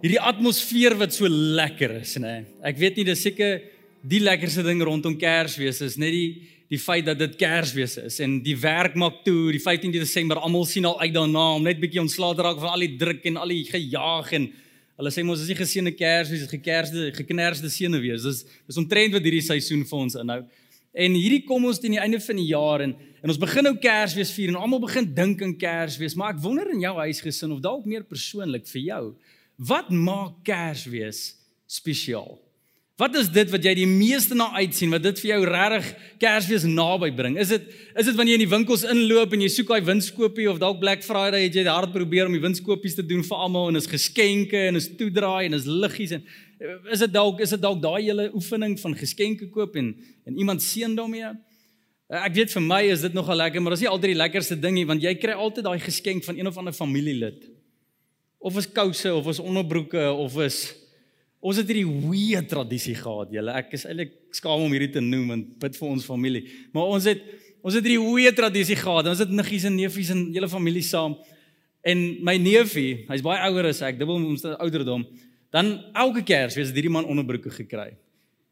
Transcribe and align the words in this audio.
hierdie 0.00 0.20
atmosfeer 0.20 0.96
wat 1.00 1.12
so 1.14 1.28
lekker 1.28 1.98
is, 2.00 2.14
nê. 2.20 2.40
Ek 2.64 2.78
weet 2.80 3.00
nie 3.00 3.06
dis 3.10 3.20
seker 3.26 3.60
die 4.00 4.22
lekkerste 4.22 4.64
ding 4.64 4.80
rondom 4.84 5.16
Kersfees 5.20 5.82
is 5.84 5.98
net 6.00 6.14
die 6.16 6.30
die 6.70 6.78
feit 6.78 7.02
dat 7.02 7.18
dit 7.18 7.32
Kersfees 7.34 7.96
is 7.98 8.20
en 8.22 8.36
die 8.44 8.54
werk 8.54 8.94
maak 8.94 9.24
toe, 9.24 9.50
die 9.50 9.58
15de 9.58 10.04
Desember, 10.04 10.38
almal 10.38 10.62
sien 10.70 10.84
al 10.86 11.00
uit 11.00 11.10
daarna 11.16 11.56
om 11.56 11.64
net 11.66 11.80
bietjie 11.82 11.98
ontslae 11.98 12.36
te 12.38 12.44
raak 12.46 12.60
van 12.62 12.76
al 12.76 12.84
die 12.84 12.92
druk 13.00 13.26
en 13.26 13.40
al 13.42 13.50
die 13.50 13.64
gejaag 13.66 14.30
en 14.38 14.46
hulle 15.00 15.10
sê 15.10 15.24
mos 15.26 15.42
as 15.42 15.50
jy 15.50 15.56
geseënde 15.58 15.92
Kersfees, 15.98 16.46
gekersde, 16.52 17.08
geknersde 17.16 17.72
seëne 17.72 17.98
wees. 18.00 18.22
Dis 18.22 18.44
dis 18.46 18.78
omtrent 18.78 19.16
wat 19.16 19.26
hierdie 19.26 19.42
seisoen 19.42 19.82
vir 19.88 19.98
ons 19.98 20.16
inhou. 20.22 20.44
En 20.94 21.18
hierdie 21.18 21.42
kom 21.48 21.66
ons 21.66 21.82
teen 21.82 21.96
die 21.96 22.02
einde 22.02 22.22
van 22.22 22.38
die 22.38 22.48
jaar 22.52 22.86
en 22.86 22.94
en 23.20 23.28
ons 23.34 23.42
begin 23.42 23.66
nou 23.66 23.74
Kersfees 23.82 24.30
vier 24.32 24.54
en 24.54 24.62
almal 24.62 24.80
begin 24.86 25.10
dink 25.12 25.42
aan 25.44 25.58
Kersfees, 25.60 26.14
maar 26.16 26.32
ek 26.32 26.40
wonder 26.40 26.70
in 26.72 26.80
jou 26.80 26.94
huisgesin 27.02 27.50
of 27.52 27.58
dalk 27.60 27.84
meer 27.84 28.06
persoonlik 28.08 28.64
vir 28.70 28.80
jou, 28.86 29.02
wat 29.60 29.90
maak 29.92 30.40
Kersfees 30.46 31.34
spesiaal? 31.68 32.38
Wat 33.00 33.14
is 33.16 33.30
dit 33.32 33.48
wat 33.48 33.64
jy 33.64 33.72
die 33.78 33.88
meeste 33.88 34.36
na 34.36 34.50
uitsien 34.60 34.90
wat 34.92 35.04
dit 35.06 35.20
vir 35.22 35.30
jou 35.30 35.38
regtig 35.48 35.86
Kersfees 36.20 36.66
naby 36.68 37.08
bring? 37.16 37.38
Is 37.40 37.52
dit 37.52 37.68
is 37.96 38.08
dit 38.10 38.16
wanneer 38.16 38.34
jy 38.34 38.40
in 38.40 38.44
die 38.44 38.52
winkels 38.52 38.84
inloop 38.84 39.32
en 39.32 39.44
jy 39.44 39.48
soek 39.52 39.72
daai 39.72 39.86
winskoopie 39.86 40.48
of 40.50 40.60
dalk 40.60 40.82
Black 40.82 41.04
Friday 41.06 41.46
het 41.46 41.56
jy 41.56 41.64
hard 41.68 41.94
probeer 41.94 42.28
om 42.28 42.36
die 42.36 42.42
winskoopies 42.44 42.98
te 42.98 43.04
doen 43.06 43.24
vir 43.24 43.44
almal 43.46 43.70
en 43.70 43.80
is 43.80 43.88
geskenke 43.88 44.66
en 44.68 44.80
is 44.80 44.90
toedraai 45.00 45.46
en 45.48 45.56
is 45.56 45.68
liggies 45.68 46.16
en 46.18 46.26
is 46.92 47.04
dit 47.06 47.14
dalk 47.14 47.40
is 47.40 47.54
dit 47.56 47.62
dalk 47.62 47.80
daai 47.80 48.02
hele 48.02 48.28
oefening 48.36 48.76
van 48.82 48.96
geskenke 48.96 49.48
koop 49.54 49.78
en 49.80 49.94
en 50.28 50.36
iemand 50.36 50.64
seën 50.64 50.92
daarmee? 50.96 51.32
Ek 52.10 52.34
weet 52.36 52.52
vir 52.52 52.64
my 52.66 52.82
is 52.90 53.04
dit 53.06 53.14
nogal 53.14 53.38
lekker, 53.38 53.62
maar 53.62 53.76
dit 53.76 53.80
is 53.80 53.86
nie 53.86 53.92
altyd 53.92 54.12
die 54.12 54.18
lekkerste 54.18 54.60
ding 54.60 54.76
nie 54.76 54.84
want 54.88 55.04
jy 55.04 55.14
kry 55.16 55.32
altyd 55.32 55.68
daai 55.68 55.80
geskenk 55.80 56.26
van 56.26 56.36
een 56.36 56.52
of 56.52 56.60
ander 56.60 56.76
familielid. 56.76 57.48
Of 58.40 58.56
is 58.56 58.68
kouse 58.72 59.12
of 59.14 59.28
is 59.28 59.38
onderbroeke 59.38 60.08
of 60.12 60.36
is 60.40 60.60
Ons 61.40 61.56
het 61.56 61.70
hierdie 61.72 61.88
weë 61.88 62.42
tradisie 62.48 62.94
gehad, 62.98 63.30
julle. 63.32 63.52
Ek 63.56 63.70
is 63.72 63.86
eintlik 63.88 64.12
skaam 64.36 64.60
om 64.60 64.74
hierdie 64.74 64.90
te 64.92 65.00
noem 65.00 65.30
en 65.32 65.44
bid 65.62 65.76
vir 65.78 65.86
ons 65.88 66.04
familie. 66.04 66.42
Maar 66.76 66.96
ons 66.96 67.06
het 67.08 67.22
ons 67.64 67.76
het 67.76 67.84
hierdie 67.84 68.00
weë 68.00 68.32
tradisie 68.36 68.76
gehad. 68.76 69.08
Ons 69.08 69.22
het 69.24 69.32
niggies 69.32 69.64
en 69.68 69.74
neefies 69.76 70.12
en 70.12 70.20
hele 70.34 70.48
familie 70.52 70.84
saam. 70.84 71.16
En 71.80 72.02
my 72.24 72.36
neefie, 72.40 73.06
hy's 73.08 73.24
baie 73.24 73.40
ouer 73.48 73.70
as 73.70 73.80
ek, 73.84 73.96
dubbel 74.00 74.20
ons 74.20 74.44
ouderdom. 74.52 75.06
Dan 75.52 75.72
elke 75.96 76.22
Kersfees 76.28 76.68
het 76.68 76.76
hierdie 76.76 76.92
man 76.92 77.08
onderbroeke 77.08 77.52
gekry. 77.54 77.94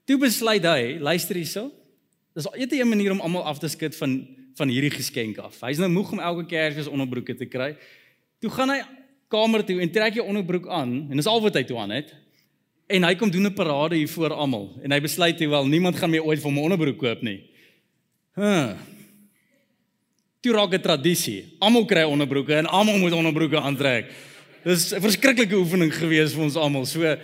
Toe 0.09 0.16
besluit 0.20 0.64
hy, 0.64 0.97
luister 1.05 1.36
hierso. 1.36 1.69
Dis 2.36 2.48
al 2.48 2.56
eete 2.56 2.81
'n 2.81 2.89
manier 2.89 3.12
om 3.12 3.20
almal 3.20 3.44
af 3.44 3.61
te 3.61 3.69
skud 3.69 3.94
van 3.97 4.25
van 4.56 4.69
hierdie 4.69 4.91
geskenk 4.91 5.39
af. 5.39 5.61
Hy's 5.61 5.78
nou 5.78 5.89
moeg 5.89 6.12
om 6.12 6.19
elke 6.19 6.47
Kersfees 6.48 6.89
onderbroeke 6.89 7.36
te 7.36 7.47
kry. 7.47 7.77
Toe 8.41 8.50
gaan 8.50 8.70
hy 8.70 8.81
kamer 9.29 9.65
toe 9.65 9.81
en 9.84 9.91
trek 9.93 10.17
hy 10.19 10.25
onderbroek 10.25 10.69
aan 10.73 10.95
en 11.11 11.21
dis 11.21 11.29
al 11.29 11.43
wat 11.45 11.59
hy 11.59 11.65
toe 11.69 11.79
aan 11.79 11.93
het. 11.98 12.15
En 12.89 13.05
hy 13.05 13.15
kom 13.21 13.31
doen 13.31 13.47
'n 13.47 13.55
parade 13.55 13.97
hier 13.97 14.09
voor 14.09 14.33
almal 14.33 14.73
en 14.83 14.93
hy 14.93 15.01
besluit 15.01 15.39
hy 15.39 15.48
wel 15.48 15.67
niemand 15.67 15.97
gaan 15.97 16.11
meer 16.11 16.25
ooit 16.25 16.41
vir 16.41 16.51
hom 16.51 16.59
onderbroek 16.59 16.98
koop 16.98 17.23
nie. 17.23 17.41
Huh. 18.34 18.79
Toe 20.41 20.53
raak 20.53 20.73
'n 20.73 20.81
tradisie. 20.81 21.44
Almal 21.61 21.84
kry 21.84 22.03
onderbroeke 22.03 22.55
en 22.55 22.67
almal 22.67 22.99
moet 22.99 23.12
onderbroeke 23.12 23.61
aantrek. 23.61 24.11
Dis 24.65 24.94
'n 24.94 25.00
verskriklike 25.00 25.56
oefening 25.56 25.93
gewees 25.93 26.33
vir 26.33 26.43
ons 26.43 26.56
almal. 26.56 26.87
So 26.87 27.17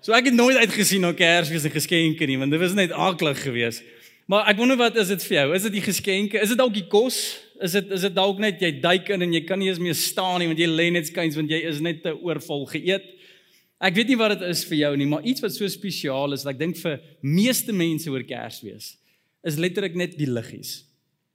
so 0.00 0.12
ek 0.12 0.24
het 0.24 0.34
nooit 0.34 0.56
uitgesien 0.56 1.00
na 1.00 1.12
Kersfees 1.12 1.64
en 1.64 1.70
geskenke 1.70 2.26
nie 2.26 2.38
want 2.38 2.50
dit 2.50 2.60
was 2.60 2.74
net 2.74 2.92
aklig 2.92 3.42
geweest. 3.42 3.82
Maar 4.26 4.48
ek 4.48 4.56
wonder 4.56 4.76
wat 4.76 4.96
is 4.96 5.08
dit 5.08 5.24
vir 5.24 5.36
jou? 5.36 5.54
Is 5.54 5.62
dit 5.62 5.72
die 5.72 5.82
geskenke? 5.82 6.40
Is 6.40 6.48
dit 6.48 6.58
dalk 6.58 6.72
die 6.72 6.86
kos? 6.88 7.43
Is 7.62 7.74
dit 7.76 7.90
is 7.94 8.02
dit 8.02 8.14
dalk 8.14 8.40
net 8.42 8.62
jy 8.62 8.72
duik 8.82 9.10
in 9.14 9.22
en 9.22 9.34
jy 9.34 9.44
kan 9.46 9.60
nie 9.60 9.68
eens 9.70 9.82
meer 9.82 9.94
staan 9.94 10.40
nie 10.42 10.48
want 10.50 10.58
jy 10.58 10.66
lê 10.70 10.88
net 10.94 11.06
skuins 11.06 11.36
want 11.38 11.52
jy 11.52 11.60
is 11.68 11.78
net 11.84 12.02
te 12.02 12.14
oorvol 12.14 12.66
geëet? 12.72 13.06
Ek 13.84 13.94
weet 13.94 14.10
nie 14.10 14.18
wat 14.18 14.34
dit 14.34 14.48
is 14.48 14.64
vir 14.66 14.78
jou 14.80 14.90
nie, 14.96 15.06
maar 15.10 15.26
iets 15.26 15.42
wat 15.44 15.54
so 15.54 15.68
spesiaal 15.68 16.34
is, 16.34 16.46
ek 16.48 16.58
dink 16.58 16.78
vir 16.80 16.98
meeste 17.20 17.74
mense 17.74 18.10
oor 18.10 18.24
Kersfees, 18.26 18.94
is 19.44 19.58
letterlik 19.60 19.96
net 19.98 20.14
die 20.18 20.30
liggies. 20.30 20.84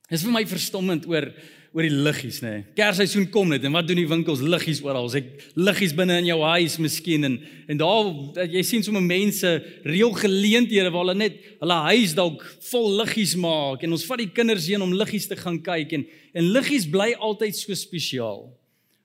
Dis 0.10 0.24
vir 0.26 0.34
my 0.34 0.42
verstommend 0.50 1.06
oor 1.10 1.30
oor 1.80 1.88
die 1.88 1.96
liggies, 1.96 2.42
nê. 2.44 2.66
Kersseisoen 2.76 3.30
kom 3.32 3.48
net 3.54 3.64
en 3.64 3.74
wat 3.78 3.88
doen 3.88 4.02
die 4.02 4.10
winkels 4.10 4.42
liggies 4.44 4.82
oral? 4.84 5.08
Ek 5.16 5.30
liggies 5.56 5.94
binne 5.96 6.18
in 6.20 6.28
jou 6.28 6.40
huis 6.44 6.76
miskien 6.84 7.28
en 7.30 7.38
en 7.70 7.80
daar 7.80 8.10
jy 8.50 8.64
sien 8.66 8.84
sommer 8.84 9.04
mense 9.06 9.48
reël 9.88 10.12
geleenthede 10.18 10.92
waar 10.92 11.06
hulle 11.06 11.20
net 11.22 11.38
hulle 11.62 11.78
huis 11.88 12.16
dalk 12.18 12.44
vol 12.68 12.90
liggies 13.00 13.36
maak 13.40 13.86
en 13.86 13.96
ons 13.96 14.06
vat 14.10 14.20
die 14.20 14.32
kinders 14.34 14.68
heen 14.68 14.84
om 14.84 14.96
liggies 14.98 15.30
te 15.30 15.38
gaan 15.40 15.62
kyk 15.64 15.96
en 15.96 16.08
en 16.40 16.50
liggies 16.54 16.86
bly 16.90 17.14
altyd 17.16 17.56
so 17.58 17.78
spesiaal. 17.78 18.50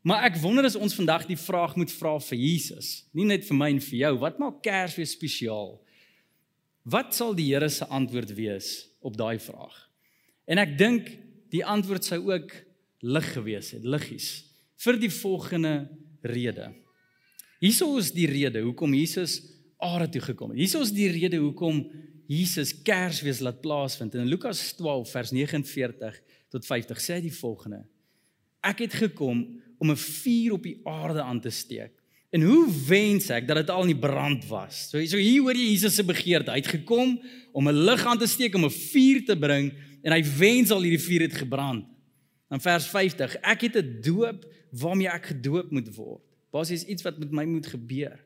Maar 0.04 0.26
ek 0.28 0.40
wonder 0.42 0.66
as 0.68 0.76
ons 0.76 0.96
vandag 0.98 1.24
die 1.30 1.38
vraag 1.40 1.78
moet 1.80 1.92
vra 1.94 2.18
vir 2.26 2.40
Jesus, 2.42 3.06
nie 3.16 3.24
net 3.24 3.46
vir 3.46 3.56
my 3.56 3.70
en 3.72 3.80
vir 3.80 4.00
jou, 4.02 4.12
wat 4.20 4.40
maak 4.42 4.58
Kersfees 4.66 5.14
spesiaal? 5.16 5.78
Wat 6.84 7.16
sal 7.16 7.32
die 7.32 7.46
Here 7.54 7.70
se 7.72 7.88
antwoord 7.88 8.34
wees 8.36 8.74
op 9.00 9.16
daai 9.16 9.38
vraag? 9.40 9.78
En 10.44 10.60
ek 10.60 10.74
dink 10.76 11.08
die 11.50 11.64
antwoord 11.64 12.04
sou 12.04 12.20
ook 12.32 12.52
lig 13.04 13.32
gewees 13.32 13.72
het, 13.76 13.84
liggies, 13.84 14.44
vir 14.84 14.98
die 15.00 15.10
volgende 15.12 15.88
rede. 16.22 16.70
Hierso 17.60 17.96
is 18.00 18.12
die 18.12 18.28
rede 18.28 18.62
hoekom 18.64 18.94
Jesus 18.96 19.40
aarde 19.84 20.08
toe 20.16 20.24
gekom 20.30 20.52
het. 20.52 20.60
Hierso 20.60 20.82
is 20.84 20.92
die 20.94 21.10
rede 21.12 21.40
hoekom 21.40 21.84
Jesus 22.30 22.72
Kersfees 22.84 23.42
laat 23.44 23.60
plaasvind. 23.60 24.14
In 24.16 24.28
Lukas 24.28 24.72
12 24.78 25.10
vers 25.10 25.32
49 25.32 26.20
tot 26.52 26.66
50 26.66 27.02
sê 27.02 27.18
hy 27.18 27.26
die 27.26 27.36
volgende: 27.36 27.84
Ek 28.64 28.80
het 28.86 28.96
gekom 28.96 29.44
om 29.78 29.90
'n 29.90 30.00
vuur 30.00 30.56
op 30.56 30.62
die 30.62 30.80
aarde 30.84 31.22
aan 31.22 31.40
te 31.40 31.50
steek. 31.50 31.92
En 32.32 32.42
hoe 32.42 32.66
wens 32.88 33.28
ek 33.30 33.46
dat 33.46 33.56
dit 33.56 33.70
al 33.70 33.82
in 33.86 33.92
die 33.92 34.06
brand 34.08 34.46
was. 34.48 34.88
So 34.90 34.98
so 35.06 35.16
hier 35.16 35.42
hoor 35.42 35.54
jy 35.54 35.70
Jesus 35.70 35.94
se 35.94 36.04
begeerte. 36.04 36.50
Hy 36.50 36.58
het 36.58 36.80
gekom 36.80 37.20
om 37.52 37.68
'n 37.68 37.84
lig 37.84 38.06
aan 38.06 38.18
te 38.18 38.26
steek, 38.26 38.54
om 38.54 38.64
'n 38.64 38.70
vuur 38.70 39.24
te 39.24 39.36
bring 39.36 39.72
en 40.04 40.12
hy 40.12 40.20
wens 40.36 40.72
al 40.74 40.84
hierdie 40.84 41.00
vuur 41.00 41.24
het 41.24 41.38
gebrand. 41.40 41.86
In 42.52 42.60
vers 42.60 42.86
50, 42.92 43.38
ek 43.40 43.66
het 43.66 43.76
'n 43.80 44.00
doop 44.04 44.44
waarmee 44.70 45.08
ek 45.08 45.32
gedoop 45.32 45.70
moet 45.70 45.88
word. 45.96 46.22
Basies 46.52 46.84
iets 46.84 47.02
wat 47.02 47.18
met 47.18 47.32
my 47.32 47.44
moet 47.44 47.66
gebeur. 47.66 48.20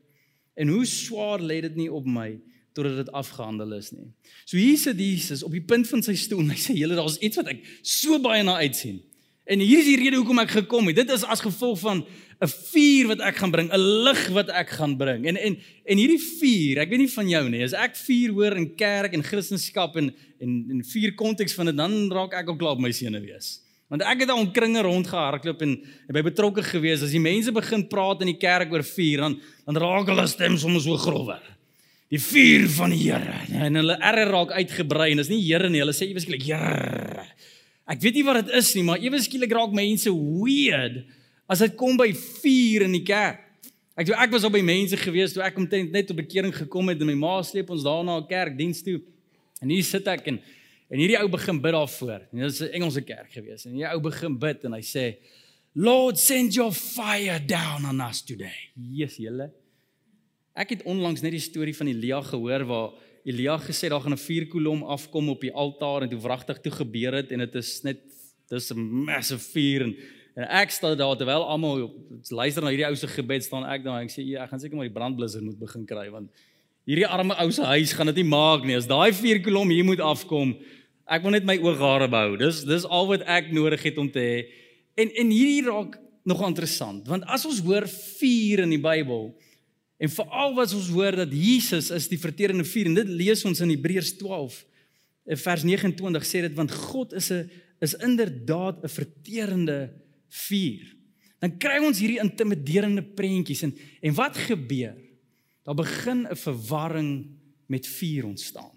En 0.55 0.69
hoe 0.69 0.85
swaar 0.85 1.41
lê 1.41 1.61
dit 1.61 1.77
nie 1.77 1.93
op 1.93 2.05
my 2.05 2.41
totdat 2.73 2.97
dit 2.97 3.13
afgehandel 3.13 3.73
is 3.73 3.91
nie. 3.91 4.13
So 4.45 4.57
hier 4.57 4.77
sit 4.79 4.99
Jesus 4.99 5.43
op 5.43 5.55
die 5.55 5.65
punt 5.65 5.89
van 5.89 6.03
sy 6.03 6.15
stoel 6.15 6.45
en 6.45 6.51
hy 6.51 6.59
sê: 6.59 6.75
"Julle, 6.75 6.95
daar's 6.95 7.19
iets 7.19 7.37
wat 7.37 7.47
ek 7.47 7.63
so 7.83 8.19
baie 8.19 8.43
na 8.43 8.57
uitsien." 8.57 9.01
En 9.49 9.63
hier 9.65 9.79
is 9.79 9.89
die 9.89 9.97
rede 9.97 10.17
hoekom 10.17 10.39
ek 10.39 10.51
gekom 10.51 10.91
het. 10.91 10.97
Dit 10.97 11.11
is 11.11 11.25
as 11.25 11.41
gevolg 11.41 11.79
van 11.81 12.03
'n 12.39 12.47
vuur 12.47 13.09
wat 13.11 13.21
ek 13.27 13.37
gaan 13.37 13.51
bring, 13.51 13.69
'n 13.73 13.85
lig 14.07 14.29
wat 14.31 14.49
ek 14.49 14.71
gaan 14.71 14.97
bring. 14.97 15.27
En 15.27 15.37
en 15.37 15.59
en 15.85 15.99
hierdie 15.99 16.23
vuur, 16.23 16.79
ek 16.79 16.91
weet 16.91 16.99
nie 17.03 17.11
van 17.11 17.29
jou 17.29 17.49
nie, 17.49 17.63
as 17.65 17.75
ek 17.75 17.97
vuur 17.97 18.31
hoor 18.31 18.57
in 18.57 18.75
kerk 18.77 19.13
en 19.13 19.23
Christendom 19.23 19.97
en 19.97 20.15
en 20.41 20.51
in 20.71 20.85
vuur 20.85 21.15
konteks 21.15 21.55
van 21.55 21.67
dit, 21.67 21.77
dan 21.77 22.13
raak 22.13 22.33
ek 22.35 22.49
ook 22.49 22.59
klaar 22.59 22.79
op 22.79 22.81
my 22.81 22.93
sene 22.93 23.21
wees. 23.21 23.61
Want 23.89 24.03
ek 24.03 24.21
het 24.21 24.31
al 24.31 24.41
in 24.45 24.53
kringe 24.53 24.83
rondgehardloop 24.85 25.63
en, 25.63 25.71
en 26.09 26.15
by 26.15 26.23
betrokke 26.23 26.63
gewees. 26.63 27.03
As 27.03 27.11
die 27.11 27.21
mense 27.21 27.51
begin 27.53 27.87
praat 27.89 28.21
in 28.21 28.31
die 28.31 28.39
kerk 28.39 28.71
oor 28.73 28.85
vuur, 28.85 29.19
dan 29.19 29.41
dan 29.67 29.77
raak 29.83 30.07
hulle 30.07 30.27
stem 30.29 30.57
soms 30.57 30.85
so 30.85 30.97
growwer. 30.97 31.43
Die 32.09 32.21
vuur 32.21 32.69
van 32.69 32.91
die 32.91 33.11
Here. 33.11 33.35
En 33.67 33.75
hulle 33.75 33.99
erre 33.99 34.31
raak 34.31 34.53
uitgebrei 34.53 35.11
en 35.11 35.17
dis 35.17 35.29
nie 35.29 35.43
Here 35.43 35.69
nie, 35.69 35.81
hulle 35.81 35.97
sê 35.97 36.07
ewes 36.07 36.23
skielik 36.23 36.47
Here. 36.47 37.27
Ek 37.89 38.01
weet 38.05 38.15
nie 38.15 38.25
wat 38.25 38.45
dit 38.45 38.55
is 38.55 38.75
nie, 38.77 38.85
maar 38.85 39.01
ewe 39.01 39.19
skielik 39.25 39.53
raak 39.57 39.73
mense 39.73 40.13
weird 40.13 41.03
as 41.49 41.65
dit 41.65 41.77
kom 41.81 41.97
by 41.97 42.11
vuur 42.13 42.85
in 42.87 42.95
die 42.99 43.05
kerk. 43.09 43.41
Ek 43.99 44.07
toe 44.07 44.15
ek 44.15 44.31
was 44.37 44.45
op 44.47 44.55
by 44.55 44.63
mense 44.63 44.99
gewees 45.01 45.33
toe 45.35 45.43
ek 45.43 45.57
omtrent 45.59 45.91
net 45.95 46.13
op 46.13 46.21
bekering 46.21 46.55
gekom 46.55 46.93
het 46.93 47.01
en 47.03 47.09
my 47.09 47.17
ma 47.19 47.41
sleep 47.43 47.73
ons 47.75 47.83
daar 47.83 48.05
na 48.05 48.21
'n 48.21 48.29
kerkdiens 48.29 48.83
toe. 48.83 49.01
En 49.61 49.69
hier 49.69 49.83
sit 49.83 50.07
ek 50.07 50.27
en 50.29 50.41
en 50.89 50.99
hierdie 50.99 51.19
ou 51.19 51.29
begin 51.29 51.61
bid 51.61 51.73
daarvoor. 51.73 52.21
En 52.33 52.39
dit 52.39 52.53
is 52.53 52.61
'n 52.61 52.73
Engelse 52.73 53.03
kerk 53.03 53.33
gewees. 53.33 53.67
En 53.67 53.73
hierdie 53.73 53.93
ou 53.93 54.01
begin 54.01 54.39
bid 54.39 54.65
en 54.65 54.73
hy 54.73 54.81
sê 54.83 55.17
Lord 55.75 56.19
send 56.19 56.55
your 56.55 56.73
fire 56.73 57.39
down 57.45 57.85
on 57.85 58.01
us 58.01 58.23
today. 58.23 58.71
Jesus, 58.75 59.17
julle. 59.17 59.51
Ek 60.55 60.71
het 60.71 60.83
onlangs 60.83 61.21
net 61.23 61.33
die 61.33 61.41
storie 61.41 61.77
van 61.77 61.87
Elia 61.87 62.23
gehoor 62.23 62.65
waar 62.65 62.91
Elia 63.25 63.59
gesê 63.59 63.89
daar 63.89 64.01
gaan 64.01 64.13
'n 64.13 64.19
vuurkolom 64.19 64.83
afkom 64.83 65.29
op 65.29 65.41
die 65.41 65.53
altaar 65.53 66.03
en 66.03 66.09
toe 66.09 66.19
wragtig 66.19 66.61
toe 66.61 66.73
gebeur 66.73 67.13
het 67.13 67.33
en 67.33 67.39
dit 67.39 67.55
is 67.55 67.83
net 67.83 68.01
dis 68.49 68.73
'n 68.73 68.79
massive 69.05 69.51
vuur 69.53 69.83
en, 69.83 69.97
en 70.39 70.47
ek 70.61 70.71
staan 70.71 70.95
daar 70.99 71.17
terwyl 71.19 71.43
almal 71.51 71.89
luister 72.31 72.63
na 72.63 72.71
hierdie 72.71 72.87
ou 72.87 72.95
se 72.95 73.11
gebed 73.11 73.43
staan 73.43 73.67
ek 73.67 73.83
daar 73.83 74.05
ek 74.05 74.13
sê 74.15 74.23
ek 74.39 74.53
gaan 74.53 74.63
seker 74.63 74.79
maar 74.79 74.87
die 74.87 74.95
brandblusser 74.95 75.43
moet 75.43 75.59
begin 75.59 75.87
kry 75.89 76.07
want 76.15 76.31
hierdie 76.89 77.09
arme 77.09 77.37
ou 77.43 77.51
se 77.53 77.65
huis 77.75 77.93
gaan 77.93 78.09
dit 78.09 78.23
nie 78.23 78.31
maak 78.31 78.65
nie. 78.65 78.77
As 78.79 78.89
daai 78.89 79.13
vier 79.13 79.43
kolom 79.45 79.69
hier 79.75 79.85
moet 79.85 80.01
afkom, 80.01 80.55
ek 81.09 81.25
wil 81.25 81.35
net 81.37 81.45
my 81.49 81.59
ooghare 81.61 82.09
bou. 82.13 82.39
Dis 82.41 82.63
dis 82.69 82.87
al 82.89 83.11
wat 83.11 83.27
ek 83.29 83.53
nodig 83.53 83.85
het 83.91 84.01
om 84.01 84.09
te 84.13 84.25
hê. 84.25 84.39
En 84.99 85.13
en 85.25 85.35
hierdie 85.35 85.67
raak 85.69 85.99
nog 86.29 86.41
interessant, 86.45 87.07
want 87.09 87.25
as 87.31 87.45
ons 87.49 87.61
hoor 87.65 87.87
vuur 87.89 88.65
in 88.65 88.73
die 88.75 88.81
Bybel 88.83 89.31
en 89.99 90.11
veral 90.13 90.53
wat 90.57 90.75
ons 90.77 90.91
hoor 90.93 91.17
dat 91.25 91.31
Jesus 91.33 91.89
is 91.95 92.09
die 92.11 92.21
verterende 92.21 92.67
vuur 92.69 92.91
en 92.91 92.99
dit 93.01 93.15
lees 93.21 93.45
ons 93.49 93.63
in 93.65 93.73
Hebreërs 93.73 94.13
12 94.21 94.59
in 95.29 95.37
eh, 95.37 95.41
vers 95.41 95.65
29 95.67 96.29
sê 96.29 96.45
dit 96.45 96.55
want 96.57 96.73
God 96.89 97.17
is 97.17 97.33
'n 97.33 97.49
is 97.81 97.95
inderdaad 97.95 98.85
'n 98.85 98.89
verterende 98.89 99.79
vuur. 99.93 100.08
Dan 101.39 101.55
kry 101.59 101.79
ons 101.85 102.01
hierdie 102.03 102.23
intimiderende 102.23 103.03
prentjies 103.03 103.63
en 103.67 103.75
en 104.03 104.15
wat 104.15 104.37
gebeur? 104.49 104.97
Daar 105.65 105.79
begin 105.79 106.27
'n 106.27 106.37
verwarring 106.37 107.27
met 107.67 107.87
vuur 107.87 108.25
ontstaan. 108.25 108.75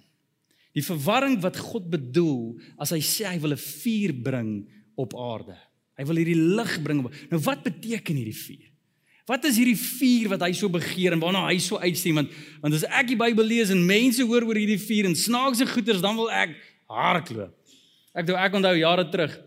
Die 0.73 0.83
verwarring 0.83 1.41
wat 1.41 1.57
God 1.57 1.89
bedoel 1.89 2.59
as 2.77 2.91
hy 2.91 2.99
sê 2.99 3.25
hy 3.27 3.39
wil 3.39 3.53
'n 3.53 3.57
vuur 3.57 4.13
bring 4.13 4.69
op 4.95 5.15
aarde. 5.15 5.57
Hy 5.97 6.05
wil 6.05 6.15
hierdie 6.15 6.55
lig 6.55 6.81
bring. 6.81 7.01
Nou 7.29 7.41
wat 7.41 7.63
beteken 7.63 8.15
hierdie 8.15 8.35
vuur? 8.35 8.71
Wat 9.25 9.45
is 9.45 9.57
hierdie 9.57 9.77
vuur 9.77 10.29
wat 10.29 10.41
hy 10.41 10.51
so 10.51 10.69
begeer 10.69 11.13
en 11.13 11.19
waarna 11.19 11.45
hy 11.47 11.57
so 11.57 11.77
uitsien 11.77 12.15
want 12.15 12.31
want 12.61 12.73
as 12.73 12.83
ek 12.83 13.07
die 13.07 13.19
Bybel 13.19 13.45
lees 13.45 13.69
en 13.69 13.85
mense 13.85 14.23
hoor 14.23 14.43
oor 14.43 14.55
hierdie 14.55 14.79
vuur 14.81 15.05
en 15.05 15.15
snaakse 15.15 15.65
goeters 15.65 16.01
dan 16.01 16.15
wil 16.15 16.31
ek 16.31 16.55
hardloop. 16.87 17.53
Ek 18.13 18.27
dou 18.27 18.35
ek 18.35 18.53
onthou 18.53 18.75
jare 18.75 19.05
terug 19.09 19.37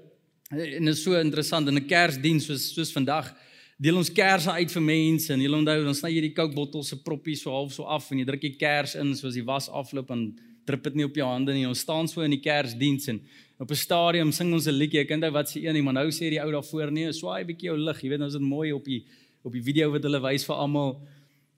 en 0.58 0.84
dit 0.84 0.94
is 0.94 1.02
so 1.02 1.18
interessant 1.18 1.68
in 1.68 1.76
'n 1.76 1.86
Kersdiens 1.86 2.46
soos 2.46 2.74
soos 2.74 2.92
vandag 2.92 3.34
deel 3.78 3.96
ons 3.96 4.10
kersse 4.10 4.50
uit 4.50 4.70
vir 4.70 4.82
mense 4.82 5.32
en 5.32 5.40
jy 5.40 5.48
onthou 5.48 5.84
dan 5.84 5.94
sny 5.94 6.10
jy 6.10 6.20
die 6.20 6.34
Coke 6.34 6.54
bottel 6.54 6.82
se 6.82 6.96
proppies 6.96 7.42
so 7.42 7.50
half 7.50 7.72
so 7.72 7.84
af 7.84 8.10
en 8.12 8.18
jy 8.18 8.24
druk 8.24 8.40
die 8.40 8.56
kers 8.56 8.94
in 8.94 9.14
soos 9.14 9.34
die 9.34 9.44
was 9.44 9.68
afloop 9.68 10.10
en 10.10 10.34
drup 10.64 10.84
dit 10.88 10.94
nie 10.94 11.04
op 11.04 11.16
jou 11.18 11.26
hande 11.28 11.52
nie. 11.52 11.66
Ons 11.68 11.84
staan 11.84 12.08
so 12.08 12.22
in 12.24 12.30
die 12.30 12.40
Kersdiens 12.40 13.08
en 13.08 13.20
op 13.60 13.70
'n 13.70 13.76
stadium 13.76 14.32
sing 14.32 14.52
ons 14.52 14.66
'n 14.66 14.72
liedjie. 14.72 15.00
Ek 15.00 15.10
onthou 15.10 15.32
wat 15.32 15.48
se 15.48 15.60
een 15.60 15.74
nie, 15.74 15.82
maar 15.82 15.94
nou 15.94 16.08
sê 16.08 16.30
die 16.30 16.40
ou 16.40 16.50
daarvoor 16.50 16.90
nee, 16.90 17.12
swaai 17.12 17.42
'n 17.42 17.46
bietjie 17.46 17.68
jou 17.68 17.78
lig. 17.78 18.02
Jy 18.02 18.08
weet 18.08 18.18
nou 18.18 18.28
is 18.28 18.34
dit 18.34 18.42
mooi 18.42 18.72
op 18.72 18.84
die 18.84 19.04
op 19.44 19.52
die 19.52 19.62
video 19.62 19.90
wat 19.90 20.02
hulle 20.02 20.20
wys 20.20 20.44
vir 20.44 20.56
almal. 20.56 21.00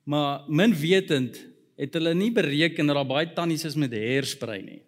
Maar 0.04 0.42
min 0.48 0.74
wetend 0.74 1.46
het 1.76 1.94
hulle 1.94 2.14
nie 2.14 2.30
bereken 2.30 2.86
dat 2.86 2.96
daar 2.96 3.06
baie 3.06 3.32
tannies 3.32 3.64
is 3.64 3.76
met 3.76 3.92
hairspray 3.92 4.60
nie. 4.62 4.82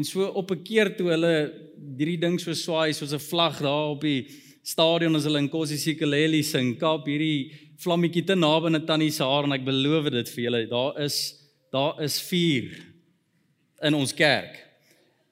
En 0.00 0.06
so 0.08 0.24
op 0.32 0.50
'n 0.50 0.62
keer 0.64 0.96
toe 0.96 1.10
hulle 1.12 1.52
hierdie 1.98 2.20
ding 2.20 2.40
so 2.40 2.54
swaai 2.56 2.92
soos 2.96 3.12
'n 3.12 3.20
vlag 3.20 3.60
daar 3.60 3.90
op 3.92 4.00
die 4.00 4.26
stadion 4.62 5.14
as 5.16 5.24
hulle 5.24 5.38
in 5.38 5.48
Kossie 5.48 5.76
Sikeleli 5.76 6.42
sing, 6.42 6.78
kap 6.78 7.04
hierdie 7.04 7.52
vlammetjie 7.76 8.24
te 8.24 8.34
naby 8.34 8.66
aan 8.66 8.76
'n 8.76 8.86
tannie 8.86 9.10
se 9.10 9.22
haar 9.22 9.44
en 9.44 9.52
ek 9.52 9.64
beloof 9.64 10.10
dit 10.10 10.28
vir 10.28 10.44
julle, 10.44 10.68
daar 10.68 11.00
is 11.04 11.36
daar 11.70 12.02
is 12.02 12.16
vuur 12.30 12.70
in 13.82 13.94
ons 13.94 14.14
kerk. 14.14 14.56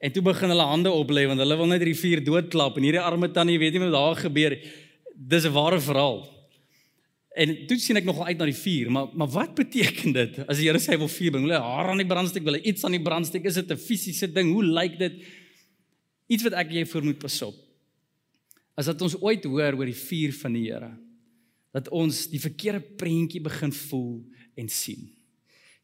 En 0.01 0.13
toe 0.13 0.23
begin 0.23 0.51
hulle 0.51 0.63
hande 0.63 0.91
oplê 0.91 1.27
want 1.27 1.41
hulle 1.41 1.57
wil 1.57 1.67
net 1.67 1.81
hierdie 1.81 2.03
vuur 2.05 2.25
doodklap 2.25 2.77
en 2.77 2.83
hierdie 2.83 3.01
arme 3.01 3.33
tannie 3.33 3.59
weet 3.59 3.73
nie 3.73 3.89
wat 3.89 3.93
daar 3.93 4.17
gebeur. 4.17 4.59
Dis 5.17 5.47
'n 5.47 5.53
ware 5.53 5.81
verhaal. 5.81 6.38
En 7.39 7.53
toe 7.71 7.77
sien 7.79 7.99
ek 8.01 8.07
nogal 8.09 8.33
uit 8.33 8.41
na 8.41 8.49
die 8.49 8.57
vuur, 8.57 8.89
maar 8.91 9.13
maar 9.15 9.31
wat 9.31 9.55
beteken 9.59 10.15
dit 10.17 10.39
as 10.43 10.59
die 10.59 10.67
Here 10.67 10.81
sê 10.83 10.97
hy 10.97 10.99
wil 11.05 11.11
vuur 11.13 11.35
bring? 11.35 11.45
Wil 11.47 11.55
hy 11.55 11.61
haar 11.63 11.93
aan 11.93 12.03
die 12.03 12.09
brandstek, 12.11 12.43
wil 12.47 12.59
hy 12.59 12.63
iets 12.67 12.87
aan 12.87 12.97
die 12.97 13.05
brandstek? 13.05 13.47
Is 13.47 13.61
dit 13.61 13.71
'n 13.71 13.79
fisiese 13.79 14.27
ding? 14.27 14.51
Hoe 14.53 14.65
lyk 14.65 14.99
dit? 14.99 15.21
Iets 16.27 16.43
wat 16.43 16.59
ek 16.59 16.73
jy 16.73 16.85
voor 16.85 17.05
moet 17.05 17.19
pas 17.19 17.43
op. 17.43 17.55
As 18.75 18.87
dat 18.87 19.03
ons 19.03 19.15
ooit 19.23 19.45
hoor 19.45 19.79
oor 19.79 19.87
die 19.87 19.95
vuur 19.95 20.33
van 20.33 20.53
die 20.53 20.67
Here, 20.67 20.91
dat 21.73 21.89
ons 21.89 22.27
die 22.27 22.41
verkeerde 22.41 22.81
prentjie 22.81 23.41
begin 23.41 23.73
voel 23.73 24.25
en 24.57 24.69
sien. 24.69 25.09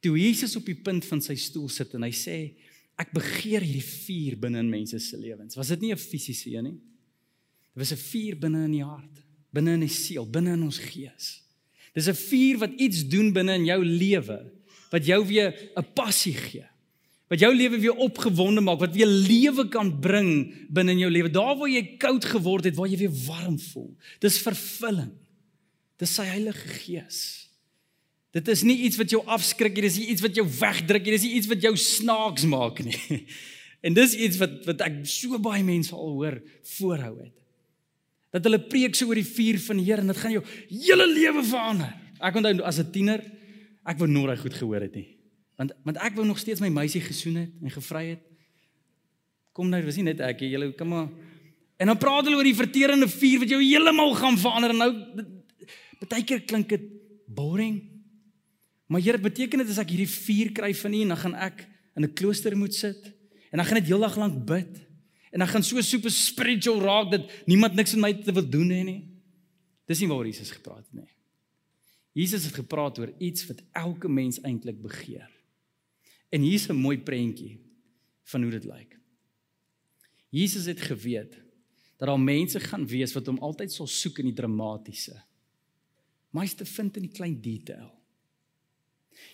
Toe 0.01 0.19
Jesus 0.19 0.57
op 0.57 0.67
die 0.67 0.75
punt 0.83 1.05
van 1.05 1.21
sy 1.21 1.35
stoel 1.35 1.69
sit 1.69 1.95
en 1.95 2.03
hy 2.03 2.11
sê 2.11 2.57
ek 2.99 3.13
begeer 3.15 3.63
hierdie 3.63 3.83
vuur 3.83 4.37
binne 4.37 4.59
in 4.59 4.71
mense 4.71 4.99
se 4.99 5.17
lewens. 5.17 5.57
Was 5.57 5.69
dit 5.69 5.81
nie 5.81 5.93
'n 5.93 5.97
fisiese 5.97 6.51
een 6.51 6.65
nie? 6.65 6.81
Dit 7.75 7.79
was 7.79 7.93
'n 7.93 7.97
vuur 8.11 8.37
binne 8.39 8.65
in 8.65 8.73
die 8.73 8.85
hart, 8.85 9.23
binne 9.53 9.75
in 9.75 9.81
die 9.81 9.89
siel, 9.89 10.27
binne 10.27 10.53
in 10.53 10.63
ons 10.63 10.79
gees. 10.79 11.44
Dis 11.95 12.09
'n 12.11 12.15
vuur 12.15 12.59
wat 12.59 12.73
iets 12.77 13.07
doen 13.07 13.33
binne 13.33 13.55
in 13.55 13.65
jou 13.65 13.85
lewe 13.85 14.53
wat 14.91 15.07
jou 15.07 15.27
weer 15.27 15.55
'n 15.75 15.87
passie 15.95 16.35
gee. 16.35 16.67
Wat 17.29 17.41
jou 17.41 17.55
lewe 17.55 17.79
weer 17.79 17.97
opgewonde 17.97 18.61
maak, 18.61 18.79
wat 18.79 18.95
weer 18.95 19.07
lewe 19.07 19.69
kan 19.69 20.01
bring 20.01 20.55
binne 20.69 20.93
in 20.93 20.99
jou 20.99 21.11
lewe. 21.11 21.31
Daar 21.31 21.57
waar 21.57 21.69
jy 21.69 21.97
koud 21.97 22.25
geword 22.25 22.65
het, 22.65 22.77
waar 22.77 22.89
jy 22.89 22.97
weer 22.97 23.25
warm 23.27 23.59
voel. 23.59 23.97
Dis 24.19 24.39
vervulling. 24.39 25.13
Dis 25.97 26.15
sy 26.15 26.25
Heilige 26.25 26.69
Gees. 26.69 27.49
Dit 28.31 28.49
is 28.49 28.63
nie 28.63 28.77
iets 28.83 28.97
wat 28.97 29.11
jou 29.11 29.23
afskrik 29.27 29.75
nie, 29.75 29.83
dis 29.83 29.99
nie 29.99 30.07
iets 30.07 30.21
wat 30.21 30.35
jou 30.35 30.47
wegdruk 30.59 31.05
nie, 31.05 31.13
dis 31.13 31.23
nie 31.23 31.35
iets 31.39 31.47
wat 31.47 31.63
jou 31.63 31.77
snaaks 31.77 32.45
maak 32.45 32.85
nie. 32.85 33.01
En 33.85 33.93
dis 33.93 34.15
iets 34.17 34.39
wat 34.41 34.65
wat 34.65 34.81
ek 34.81 35.03
so 35.05 35.37
baie 35.39 35.61
mense 35.61 35.93
al 35.93 36.15
hoor 36.17 36.39
voorhou 36.65 37.19
het 37.21 37.44
dat 38.35 38.47
hulle 38.49 38.59
preek 38.59 38.97
so 38.99 39.07
oor 39.07 39.21
die 39.21 39.27
vuur 39.27 39.61
van 39.69 39.79
die 39.79 39.87
Here 39.87 40.03
en 40.03 40.11
dit 40.11 40.19
gaan 40.19 40.35
jou 40.35 40.43
hele 40.67 41.07
lewe 41.07 41.45
verander. 41.47 41.93
Ek 42.19 42.35
onthou 42.35 42.65
as 42.67 42.81
'n 42.81 42.91
tiener, 42.91 43.23
ek 43.87 43.99
wou 43.99 44.09
nooit 44.11 44.41
goed 44.41 44.55
gehoor 44.55 44.81
het 44.81 44.95
nie. 44.95 45.17
Want 45.57 45.73
want 45.85 45.99
ek 45.99 46.15
wou 46.15 46.27
nog 46.27 46.39
steeds 46.39 46.61
my 46.61 46.69
meisie 46.69 47.01
gesoen 47.01 47.37
het 47.37 47.51
en 47.63 47.71
gevry 47.71 48.09
het. 48.09 48.23
Kom 49.53 49.69
nou, 49.69 49.83
was 49.83 49.97
nie 49.97 50.05
net 50.05 50.21
ek, 50.21 50.41
jy 50.41 50.73
kom 50.73 50.89
maar 50.89 51.09
en 51.77 51.87
dan 51.87 51.99
praat 51.99 52.25
hulle 52.25 52.37
oor 52.37 52.45
die 52.45 52.55
verterende 52.55 53.09
vuur 53.09 53.39
wat 53.41 53.49
jou 53.49 53.61
heeltemal 53.63 54.15
gaan 54.15 54.39
verander 54.39 54.71
en 54.71 54.79
nou 54.79 54.93
baie 56.09 56.25
keer 56.25 56.41
klink 56.45 56.69
dit 56.69 56.83
boring. 57.27 57.83
Maar 58.87 59.01
Here, 59.01 59.19
beteken 59.19 59.59
dit 59.59 59.69
as 59.69 59.79
ek 59.79 59.91
hierdie 59.91 60.11
vuur 60.11 60.53
kry 60.53 60.75
van 60.75 60.95
U 60.95 61.01
en 61.03 61.09
dan 61.09 61.17
gaan 61.17 61.35
ek 61.35 61.69
in 61.97 62.05
'n 62.05 62.15
klooster 62.15 62.57
moet 62.57 62.75
sit 62.75 63.05
en 63.51 63.59
dan 63.59 63.67
gaan 63.67 63.79
ek 63.79 63.87
heeldag 63.87 64.17
lank 64.17 64.47
bid 64.47 64.84
en 65.35 65.43
dan 65.43 65.49
gaan 65.51 65.65
so 65.67 65.81
super 65.83 66.11
spiritual 66.15 66.81
raak 66.81 67.11
dat 67.11 67.31
niemand 67.51 67.75
niks 67.75 67.95
met 67.95 68.03
my 68.03 68.13
te 68.23 68.33
wil 68.33 68.47
doen 68.47 68.71
hê 68.71 68.83
nie. 68.87 69.01
Dis 69.91 69.99
nie 69.99 70.07
waaroor 70.09 70.31
Jesus 70.31 70.53
gepraat 70.55 70.87
het 70.87 71.01
nie. 71.01 71.11
Jesus 72.15 72.45
het 72.47 72.55
gepraat 72.55 73.01
oor 73.03 73.11
iets 73.19 73.47
wat 73.51 73.65
elke 73.75 74.09
mens 74.09 74.39
eintlik 74.47 74.79
begeer. 74.83 75.27
En 76.31 76.47
hier's 76.47 76.69
'n 76.71 76.79
mooi 76.79 76.99
prentjie 76.99 77.59
van 78.31 78.43
hoe 78.43 78.51
dit 78.51 78.65
lyk. 78.65 78.99
Jesus 80.31 80.67
het 80.67 80.81
geweet 80.81 81.35
dat 81.99 82.09
daar 82.09 82.21
mense 82.21 82.61
gaan 82.61 82.87
wees 82.87 83.13
wat 83.13 83.27
hom 83.27 83.39
altyd 83.39 83.73
sal 83.73 83.87
soek 83.87 84.19
in 84.19 84.31
die 84.31 84.35
dramatiese. 84.39 85.23
Maar 86.31 86.43
hy's 86.43 86.55
te 86.55 86.65
vind 86.65 86.97
in 86.97 87.03
die 87.03 87.17
klein 87.17 87.41
detail. 87.41 87.91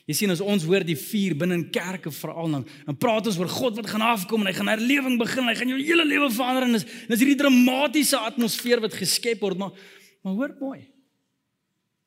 Jy 0.09 0.17
sien 0.17 0.33
as 0.33 0.43
ons 0.43 0.65
hoor 0.67 0.85
die 0.87 0.97
vuur 0.99 1.37
binne 1.39 1.57
in 1.59 1.67
kerke 1.73 2.13
veral 2.15 2.51
dan 2.57 2.65
dan 2.87 2.99
praat 2.99 3.29
ons 3.31 3.39
oor 3.41 3.51
God 3.51 3.79
wat 3.79 3.91
gaan 3.93 4.05
afkom 4.05 4.43
en 4.43 4.51
hy 4.51 4.55
gaan 4.57 4.73
herlewing 4.73 5.19
begin. 5.21 5.49
Hy 5.49 5.57
gaan 5.59 5.73
jou 5.73 5.81
hele 5.81 6.07
lewe 6.09 6.31
verander 6.35 6.67
en 6.67 6.79
dis 6.79 6.87
dis 7.11 7.23
hierdie 7.23 7.39
dramatiese 7.39 8.19
atmosfeer 8.19 8.83
wat 8.85 8.97
geskep 8.99 9.43
word 9.45 9.61
maar 9.61 9.77
maar 10.25 10.37
hoor 10.37 10.57
mooi. 10.61 10.81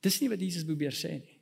Dis 0.04 0.20
nie 0.22 0.30
wat 0.30 0.42
Jesus 0.44 0.68
probeer 0.68 0.94
sê 0.94 1.16
nie. 1.18 1.38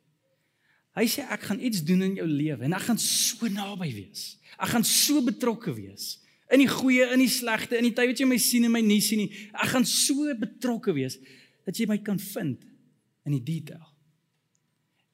Hy 1.00 1.05
sê 1.07 1.23
ek 1.31 1.47
gaan 1.50 1.61
iets 1.63 1.83
doen 1.88 2.03
in 2.09 2.17
jou 2.19 2.27
lewe 2.27 2.67
en 2.67 2.75
ek 2.75 2.89
gaan 2.89 3.00
so 3.01 3.47
naby 3.51 3.89
wees. 3.95 4.35
Ek 4.59 4.73
gaan 4.75 4.85
so 4.88 5.23
betrokke 5.25 5.73
wees 5.75 6.17
in 6.51 6.59
die 6.59 6.67
goeie, 6.67 7.05
in 7.13 7.21
die 7.23 7.31
slegte, 7.31 7.77
in 7.79 7.88
die 7.88 7.93
tyd 7.95 8.11
wat 8.11 8.19
jy 8.19 8.27
my 8.27 8.38
sien 8.41 8.67
en 8.67 8.73
my 8.73 8.81
nie 8.83 9.00
sien 9.03 9.23
nie. 9.23 9.31
Ek 9.55 9.71
gaan 9.71 9.88
so 9.88 10.27
betrokke 10.35 10.91
wees 10.95 11.15
dat 11.67 11.79
jy 11.79 11.88
my 11.88 11.97
kan 12.03 12.19
vind 12.19 12.65
in 13.27 13.38
die 13.38 13.43
detail. 13.45 13.90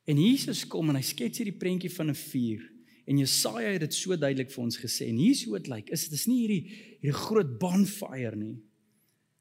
En 0.08 0.20
Jesus 0.22 0.64
kom 0.68 0.90
en 0.90 0.96
hy 0.96 1.04
skets 1.04 1.42
hierdie 1.42 1.60
prentjie 1.60 1.92
van 1.92 2.10
'n 2.10 2.16
vuur. 2.16 2.64
En 3.08 3.18
Jesaja 3.18 3.72
het 3.72 3.82
dit 3.82 3.94
so 3.94 4.16
duidelik 4.16 4.52
vir 4.52 4.64
ons 4.64 4.78
gesê. 4.78 5.08
En 5.08 5.20
hier's 5.20 5.44
hoe 5.44 5.60
dit 5.60 5.68
lyk. 5.68 5.90
Is 5.90 6.10
dit 6.10 6.14
is 6.14 6.28
nie 6.28 6.40
hierdie 6.44 6.64
hierdie 7.02 7.20
groot 7.28 7.60
bonfire 7.60 8.36
nie. 8.36 8.58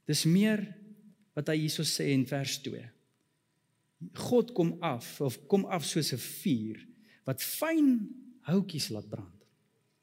Dis 0.07 0.25
meer 0.25 0.63
wat 1.35 1.49
hy 1.49 1.57
hierso 1.65 1.83
sê 1.83 2.13
in 2.15 2.27
vers 2.27 2.59
2. 2.63 2.83
God 4.15 4.53
kom 4.55 4.77
af 4.85 5.21
of 5.21 5.39
kom 5.51 5.65
af 5.67 5.85
soos 5.85 6.13
'n 6.13 6.19
vuur 6.19 6.87
wat 7.25 7.43
fyn 7.43 8.09
houtjies 8.47 8.91
laat 8.91 9.09
brand. 9.09 9.45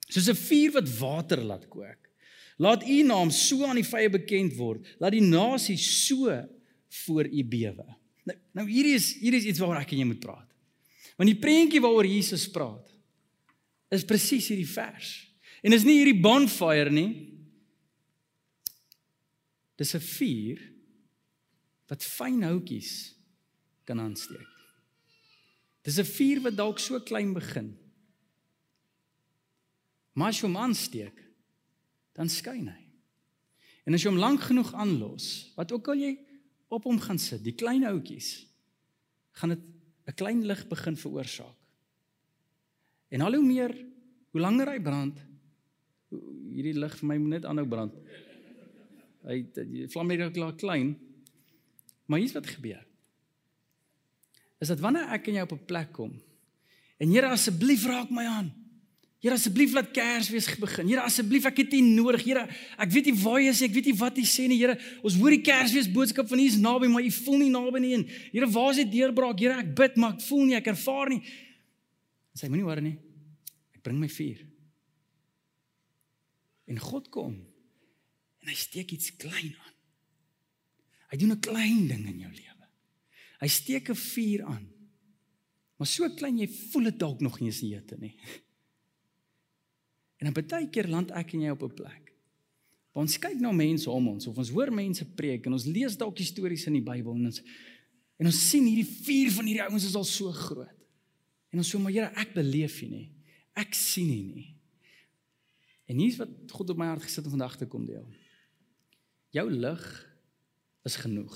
Soos 0.10 0.30
'n 0.30 0.36
vuur 0.36 0.72
wat 0.72 0.90
water 1.00 1.42
laat 1.42 1.70
kook. 1.70 2.10
Laat 2.58 2.84
u 2.88 3.04
naam 3.04 3.32
so 3.32 3.64
aan 3.66 3.76
die 3.76 3.88
vye 3.88 4.10
bekend 4.10 4.56
word. 4.56 4.86
Laat 5.00 5.12
die 5.12 5.22
nasie 5.22 5.78
so 5.78 6.30
voor 7.06 7.26
u 7.26 7.44
bewe. 7.44 7.86
Nou 8.26 8.38
nou 8.54 8.68
hierdie 8.70 8.96
is 8.96 9.14
hierdie 9.20 9.40
is 9.40 9.46
iets 9.46 9.60
waaroor 9.60 9.82
ek 9.82 9.92
en 9.92 9.98
jy 9.98 10.06
moet 10.06 10.20
praat. 10.20 10.53
Want 11.18 11.30
die 11.30 11.40
prentjie 11.40 11.82
waaroor 11.82 12.08
Jesus 12.08 12.48
praat 12.52 12.90
is 13.94 14.06
presies 14.06 14.48
hierdie 14.50 14.70
vers. 14.70 15.12
En 15.62 15.76
is 15.76 15.86
nie 15.86 16.00
hierdie 16.00 16.22
bonfire 16.22 16.92
nie. 16.92 17.30
Dis 19.78 19.94
'n 19.96 20.02
vuur 20.02 20.60
wat 21.88 22.04
fyn 22.04 22.42
houtjies 22.44 23.16
kan 23.86 24.00
aansteek. 24.00 24.50
Dis 25.84 26.00
'n 26.00 26.06
vuur 26.06 26.42
wat 26.42 26.56
dalk 26.56 26.80
so 26.80 27.00
klein 27.00 27.34
begin. 27.34 27.78
Maar 30.14 30.30
as 30.30 30.42
jy 30.42 30.48
hom 30.48 30.58
aansteek, 30.58 31.18
dan 32.14 32.30
skyn 32.30 32.68
hy. 32.68 32.84
En 33.86 33.94
as 33.94 34.04
jy 34.04 34.10
hom 34.10 34.20
lank 34.20 34.42
genoeg 34.42 34.74
aanlos, 34.74 35.52
wat 35.56 35.72
ook 35.72 35.88
al 35.88 35.96
jy 35.96 36.14
op 36.70 36.84
hom 36.84 37.00
gaan 37.00 37.20
sit, 37.20 37.44
die 37.44 37.56
klein 37.58 37.84
houtjies 37.84 38.46
gaan 39.32 39.50
dit 39.50 39.73
'n 40.08 40.16
klein 40.16 40.46
lig 40.46 40.68
begin 40.68 40.98
veroorsaak. 40.98 41.56
En 43.10 43.22
al 43.22 43.34
hoe 43.34 43.46
meer, 43.46 43.74
hoe 44.32 44.42
langer 44.42 44.72
hy 44.72 44.80
brand, 44.82 45.20
hierdie 46.54 46.78
lig 46.78 46.98
vir 47.00 47.08
my 47.08 47.18
moet 47.18 47.30
net 47.30 47.46
aanhou 47.46 47.68
brand. 47.68 47.94
Hy 49.24 49.38
die 49.54 49.88
vlam 49.88 50.10
het 50.10 50.34
klaar 50.34 50.56
klein. 50.56 50.98
Maar 52.06 52.20
hier's 52.20 52.34
wat 52.36 52.48
gebeur. 52.48 52.84
Is 54.60 54.68
dat 54.68 54.80
wanneer 54.80 55.08
ek 55.16 55.28
en 55.28 55.34
jy 55.34 55.42
op 55.42 55.54
'n 55.54 55.66
plek 55.66 55.92
kom 55.92 56.22
en 56.98 57.10
Here 57.10 57.28
asseblief 57.28 57.86
raak 57.86 58.10
my 58.10 58.24
aan. 58.26 58.63
Here 59.24 59.38
asseblief 59.38 59.72
laat 59.72 59.94
Kersfees 59.96 60.50
begin. 60.60 60.90
Here 60.92 61.04
asseblief 61.08 61.46
ek 61.48 61.62
het 61.62 61.74
U 61.78 61.80
nodig. 61.80 62.26
Here, 62.28 62.42
ek 62.76 62.90
weet 62.92 63.06
nie 63.08 63.16
waar 63.22 63.40
jy 63.40 63.54
is. 63.54 63.62
Ek 63.64 63.72
weet 63.72 63.88
nie 63.88 63.96
wat 63.96 64.20
U 64.20 64.26
sê 64.28 64.50
nie. 64.52 64.58
Here, 64.60 64.76
ons 65.00 65.16
hoor 65.16 65.32
die 65.32 65.40
Kersfees 65.48 65.88
boodskap 65.88 66.28
van 66.28 66.42
U 66.44 66.48
is 66.50 66.58
naby, 66.60 66.90
maar 66.92 67.08
U 67.08 67.14
voel 67.22 67.40
nie 67.46 67.54
naby 67.54 67.80
nie. 67.86 67.94
En 68.02 68.04
Here, 68.34 68.52
waar 68.52 68.74
is 68.74 68.82
die 68.82 68.90
deurbraak? 68.98 69.40
Here, 69.40 69.62
ek 69.64 69.72
bid, 69.80 69.96
maar 69.96 70.18
ek 70.18 70.28
voel 70.28 70.44
nie, 70.50 70.58
ek 70.60 70.68
ervaar 70.74 71.14
nie. 71.16 71.22
Sy 72.36 72.52
moenie 72.52 72.68
worry 72.68 72.84
nie. 72.84 72.98
Ek 73.78 73.80
bring 73.88 74.04
my 74.04 74.12
vuur. 74.12 74.44
En 76.68 76.84
God 76.84 77.10
kom 77.14 77.34
en 78.44 78.52
hy 78.52 78.60
steek 78.60 78.92
iets 78.92 79.14
klein 79.16 79.54
aan. 79.56 79.76
Hy 81.14 81.18
doen 81.22 81.32
'n 81.32 81.40
klein 81.40 81.88
ding 81.88 82.06
in 82.12 82.20
jou 82.28 82.32
lewe. 82.32 82.66
Hy 83.40 83.48
steek 83.48 83.90
'n 83.90 83.96
vuur 83.96 84.44
aan. 84.44 84.68
Maar 85.78 85.88
so 85.88 86.10
klein 86.10 86.38
jy 86.38 86.48
voel 86.72 86.92
dit 86.92 87.00
dalk 87.00 87.22
nog 87.22 87.40
nie 87.40 87.48
eens 87.48 87.62
hitte 87.62 87.96
nie. 88.00 88.18
En 90.24 90.32
dan 90.32 90.46
baie 90.48 90.70
keer 90.72 90.88
land 90.88 91.12
ek 91.12 91.34
en 91.36 91.42
jy 91.44 91.52
op 91.52 91.64
'n 91.68 91.76
plek. 91.76 92.14
Want 92.94 93.10
ons 93.10 93.20
kyk 93.20 93.40
na 93.42 93.52
mense 93.52 93.90
om 93.90 94.08
ons 94.08 94.28
of 94.28 94.38
ons 94.38 94.50
hoor 94.50 94.72
mense 94.72 95.06
preek 95.18 95.46
en 95.46 95.54
ons 95.54 95.66
lees 95.66 95.98
dalk 95.98 96.20
stories 96.20 96.68
in 96.68 96.74
die 96.74 96.86
Bybel 96.86 97.16
en 97.16 97.26
ons 97.26 97.42
en 98.22 98.26
ons 98.26 98.50
sien 98.50 98.64
hierdie 98.64 98.88
vuur 98.88 99.32
van 99.32 99.46
hierdie 99.46 99.64
ouens 99.64 99.84
is 99.84 99.96
al 99.96 100.06
so 100.06 100.32
groot. 100.32 100.80
En 101.52 101.58
ons 101.58 101.70
sê 101.70 101.80
maar 101.80 101.92
Here, 101.92 102.12
ek 102.16 102.34
beleef 102.34 102.82
nie 102.82 102.90
nie. 102.90 103.10
Ek 103.56 103.74
sien 103.74 104.08
nie 104.08 104.24
nie. 104.24 104.56
En 105.88 105.98
hier's 105.98 106.18
wat 106.18 106.30
God 106.52 106.70
op 106.70 106.78
my 106.78 106.86
hart 106.86 107.04
gesit 107.04 107.26
om 107.26 107.32
vandag 107.32 107.58
te 107.58 107.66
kom 107.66 107.86
deel. 107.86 108.08
Jou 109.32 109.50
lig 109.52 109.84
is 110.86 110.96
genoeg. 110.96 111.36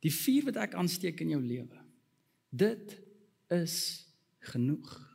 Die 0.00 0.12
vuur 0.12 0.44
wat 0.44 0.56
ek 0.56 0.74
aansteek 0.74 1.20
in 1.20 1.30
jou 1.30 1.40
lewe. 1.40 1.80
Dit 2.50 3.00
is 3.48 4.06
genoeg. 4.38 5.13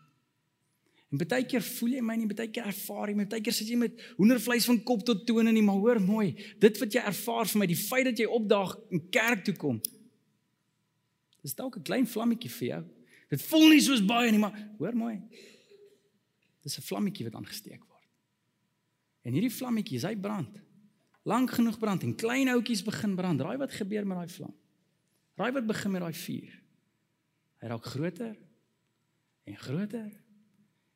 En 1.10 1.18
baie 1.18 1.46
keer 1.50 1.64
voel 1.66 1.96
jy 1.98 2.02
my 2.06 2.16
nie, 2.20 2.28
baie 2.30 2.52
keer 2.54 2.68
ervaar 2.70 3.10
jy 3.10 3.16
my, 3.18 3.26
baie 3.30 3.42
keer 3.42 3.56
sit 3.56 3.70
jy 3.72 3.78
met 3.82 3.98
hoendervleis 4.20 4.68
van 4.70 4.78
kop 4.86 5.02
tot 5.08 5.26
tone 5.26 5.52
nie, 5.52 5.64
maar 5.66 5.80
hoor 5.82 6.00
mooi, 6.04 6.36
dit 6.62 6.82
wat 6.82 6.94
jy 6.94 7.02
ervaar 7.02 7.50
vir 7.50 7.62
my, 7.64 7.68
die 7.72 7.80
feit 7.80 8.06
dat 8.12 8.22
jy 8.22 8.28
opdaag 8.30 8.76
in 8.94 9.02
kerk 9.10 9.44
toe 9.48 9.56
kom. 9.58 9.82
Dis 11.42 11.56
dalk 11.58 11.78
'n 11.78 11.84
klein 11.84 12.06
vlammetjie 12.06 12.52
vir 12.52 12.68
jou. 12.68 12.84
Dit 13.30 13.42
voel 13.42 13.70
nie 13.70 13.82
soos 13.82 14.06
baie 14.06 14.32
nie, 14.32 14.40
maar 14.40 14.54
hoor 14.78 14.96
mooi. 14.96 15.22
Dis 16.64 16.78
'n 16.78 16.82
vlammetjie 16.82 17.26
wat 17.26 17.36
aangesteek 17.36 17.84
word. 17.88 18.10
En 19.24 19.34
hierdie 19.34 19.54
vlammetjie, 19.54 20.00
hy 20.06 20.16
brand 20.16 20.60
lank 21.30 21.52
genoeg 21.52 21.78
brand 21.80 22.04
en 22.04 22.16
klein 22.16 22.48
houtjies 22.48 22.84
begin 22.84 23.16
brand. 23.16 23.42
Raai 23.42 23.58
wat 23.58 23.72
gebeur 23.72 24.08
met 24.08 24.18
daai 24.18 24.34
vlam? 24.34 24.54
Raai 25.36 25.52
wat 25.52 25.68
begin 25.68 25.92
met 25.92 26.02
daai 26.02 26.14
vuur? 26.14 26.56
Hy 27.60 27.68
raak 27.68 27.86
groter 27.86 28.36
en 29.44 29.58
groter 29.58 30.10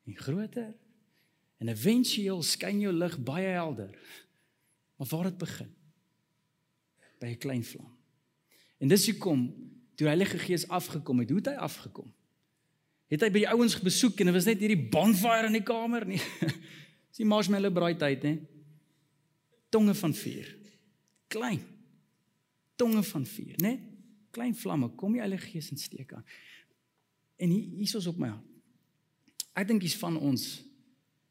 en 0.06 0.16
groter. 0.16 0.74
En 1.58 1.68
éventueel 1.68 2.42
skyn 2.44 2.80
jou 2.80 2.94
lig 2.94 3.18
baie 3.24 3.48
helder. 3.56 3.92
Maar 4.96 5.08
waar 5.08 5.24
dit 5.24 5.38
begin? 5.38 5.74
By 7.20 7.26
'n 7.26 7.38
klein 7.38 7.64
vlam. 7.64 7.98
En 8.78 8.88
dis 8.88 9.10
hoekom 9.10 9.54
toe 9.96 10.08
Heilige 10.08 10.38
Gees 10.38 10.68
afgekom 10.68 11.20
het, 11.20 11.30
hoe 11.30 11.38
het 11.38 11.48
hy 11.48 11.54
afgekom? 11.54 12.14
Het 13.08 13.22
hy 13.22 13.30
by 13.30 13.40
die 13.40 13.50
ouens 13.50 13.80
besoek 13.80 14.20
en 14.20 14.26
dit 14.26 14.34
was 14.34 14.46
net 14.46 14.60
hierdie 14.60 14.90
bonfire 14.90 15.46
in 15.48 15.52
die 15.52 15.64
kamer 15.64 16.06
nie. 16.06 16.22
Dis 17.10 17.22
die 17.22 17.26
marshmallow 17.26 17.74
braai 17.74 17.96
tyd, 17.96 18.24
hè? 18.24 18.40
tonge 19.70 19.94
van 19.94 20.14
vuur. 20.14 20.58
Klein 21.28 21.62
tonge 22.76 23.04
van 23.04 23.26
vuur, 23.26 23.54
né? 23.62 23.80
Klein 24.32 24.56
vlamme, 24.56 24.90
kom 24.98 25.14
die 25.14 25.22
Heilige 25.22 25.48
Gees 25.48 25.70
in 25.72 25.78
steek 25.78 26.14
aan. 26.14 26.26
En 27.36 27.50
hier 27.50 27.78
hier's 27.78 27.96
ons 27.96 28.10
op 28.10 28.18
my 28.18 28.32
hand. 28.34 28.53
Ek 29.54 29.68
dink 29.70 29.84
hier's 29.86 29.98
van 30.02 30.18
ons 30.18 30.64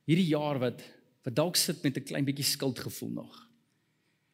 hierdie 0.07 0.31
jaar 0.31 0.61
wat 0.63 0.83
wat 1.23 1.37
dalk 1.39 1.57
sit 1.57 1.83
met 1.85 1.97
'n 1.97 2.03
klein 2.03 2.25
bietjie 2.27 2.45
skuldgevoel 2.45 3.11
nog. 3.11 3.49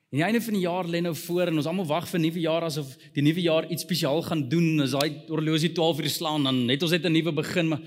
En 0.09 0.19
die 0.19 0.25
einde 0.25 0.41
van 0.41 0.55
die 0.55 0.65
jaar 0.65 0.87
lê 0.89 1.01
nou 1.03 1.15
voor 1.15 1.47
en 1.49 1.57
ons 1.57 1.67
almal 1.67 1.87
wag 1.87 2.09
vir 2.09 2.21
nuwe 2.21 2.41
jaar 2.41 2.65
asof 2.65 2.97
die 3.13 3.23
nuwe 3.23 3.43
jaar 3.43 3.69
iets 3.71 3.83
spesiaal 3.83 4.23
gaan 4.23 4.49
doen. 4.49 4.81
As 4.81 4.91
daai 4.97 5.29
horlosie 5.29 5.73
12 5.73 6.01
uur 6.01 6.09
slaan 6.09 6.45
dan 6.45 6.65
net 6.65 6.83
ons 6.83 6.91
net 6.91 7.05
'n 7.05 7.13
nuwe 7.13 7.33
begin, 7.33 7.69
maar 7.69 7.83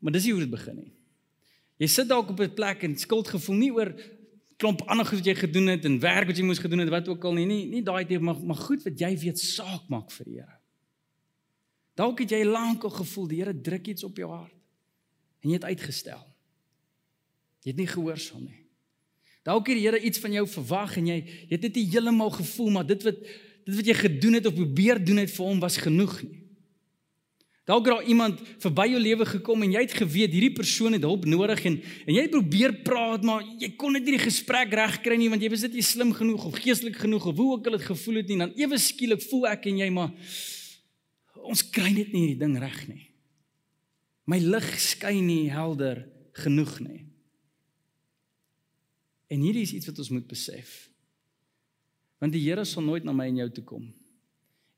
maar 0.00 0.12
dis 0.12 0.24
nie 0.24 0.32
hoe 0.32 0.40
dit 0.40 0.50
begin 0.50 0.76
nie. 0.76 0.92
Jy 1.78 1.86
sit 1.86 2.08
dalk 2.08 2.30
op 2.30 2.40
'n 2.40 2.54
plek 2.54 2.82
en 2.82 2.98
skuldgevoel 2.98 3.56
nie 3.56 3.72
oor 3.72 3.94
klomp 4.56 4.82
ander 4.82 5.06
goed 5.06 5.18
wat 5.18 5.26
jy 5.26 5.34
gedoen 5.34 5.66
het 5.66 5.84
en 5.84 6.00
werk 6.00 6.26
wat 6.26 6.36
jy 6.36 6.44
moes 6.44 6.58
gedoen 6.58 6.78
het 6.78 6.88
wat 6.88 7.08
ook 7.08 7.24
al 7.24 7.34
nie 7.34 7.46
nie 7.46 7.66
nie 7.66 7.82
daai 7.82 8.04
tipe 8.04 8.22
maar 8.22 8.40
maar 8.42 8.56
goed 8.56 8.82
wat 8.82 8.98
jy 8.98 9.16
weet 9.16 9.38
saak 9.38 9.88
maak 9.88 10.10
vir 10.10 10.24
die 10.24 10.34
Here. 10.34 10.58
Dalk 11.94 12.18
het 12.18 12.30
jy 12.30 12.44
lank 12.44 12.84
al 12.84 12.90
gevoel 12.90 13.28
die 13.28 13.38
Here 13.38 13.60
druk 13.60 13.86
iets 13.86 14.04
op 14.04 14.16
jou 14.16 14.30
hart 14.30 14.61
en 15.42 15.50
jy 15.50 15.58
het 15.58 15.70
uitgestel. 15.70 16.20
Jy 17.62 17.74
het 17.74 17.80
nie 17.82 17.90
gehoorsaam 17.90 18.44
nie. 18.46 18.60
Dalk 19.46 19.66
het 19.70 19.78
die 19.78 19.86
Here 19.86 19.98
iets 19.98 20.22
van 20.22 20.34
jou 20.36 20.44
verwag 20.50 20.96
en 21.00 21.08
jy 21.10 21.18
jy 21.22 21.50
het 21.56 21.66
net 21.66 21.78
nie 21.78 21.88
heeltemal 21.90 22.30
gevoel 22.34 22.70
maar 22.76 22.86
dit 22.86 23.02
wat 23.06 23.18
dit 23.62 23.74
wat 23.78 23.90
jy 23.90 23.94
gedoen 23.94 24.38
het 24.38 24.46
of 24.50 24.54
probeer 24.58 24.98
doen 25.02 25.22
het 25.22 25.30
vir 25.30 25.46
hom 25.46 25.60
was 25.62 25.78
genoeg 25.82 26.16
nie. 26.22 26.38
Dalk 27.66 27.86
het 27.86 27.94
daar 27.94 28.08
iemand 28.10 28.40
verby 28.58 28.88
jou 28.90 28.98
lewe 28.98 29.26
gekom 29.26 29.62
en 29.62 29.74
jy 29.74 29.84
het 29.84 29.94
geweet 29.94 30.32
hierdie 30.34 30.54
persoon 30.54 30.96
het 30.96 31.04
hulp 31.06 31.28
nodig 31.30 31.62
en 31.70 31.76
en 31.78 32.16
jy 32.16 32.24
probeer 32.30 32.74
praat 32.86 33.22
maar 33.26 33.44
jy 33.58 33.70
kon 33.78 33.94
net 33.94 34.06
nie 34.06 34.16
die 34.16 34.24
gesprek 34.24 34.74
regkry 34.74 35.18
nie 35.18 35.30
want 35.30 35.42
jy 35.42 35.50
was 35.52 35.62
net 35.66 35.78
nie 35.78 35.86
slim 35.86 36.10
genoeg 36.14 36.48
of 36.50 36.58
geestelik 36.58 36.98
genoeg 37.04 37.28
of 37.30 37.38
hoe 37.38 37.52
ook 37.54 37.70
al 37.70 37.78
dit 37.78 37.86
gevoel 37.86 38.18
het 38.22 38.34
nie 38.34 38.40
dan 38.42 38.54
ewe 38.58 38.78
skielik 38.82 39.22
voel 39.30 39.46
ek 39.54 39.70
en 39.70 39.78
jy 39.78 39.90
maar 39.94 40.10
ons 41.42 41.62
kry 41.70 41.90
net 41.94 42.10
nie 42.10 42.26
hierdie 42.26 42.42
ding 42.42 42.58
reg 42.58 42.82
nie. 42.90 43.11
My 44.28 44.38
lig 44.38 44.68
skyn 44.80 45.24
nie 45.26 45.50
helder 45.50 46.04
genoeg 46.44 46.76
nie. 46.84 47.00
En 49.32 49.42
hierdie 49.42 49.64
is 49.66 49.74
iets 49.74 49.88
wat 49.88 49.98
ons 50.02 50.12
moet 50.12 50.28
besef. 50.28 50.90
Want 52.22 52.34
die 52.36 52.44
Here 52.44 52.64
sal 52.68 52.84
nooit 52.86 53.04
na 53.04 53.14
my 53.16 53.26
en 53.30 53.42
jou 53.42 53.50
toe 53.58 53.66
kom 53.74 53.90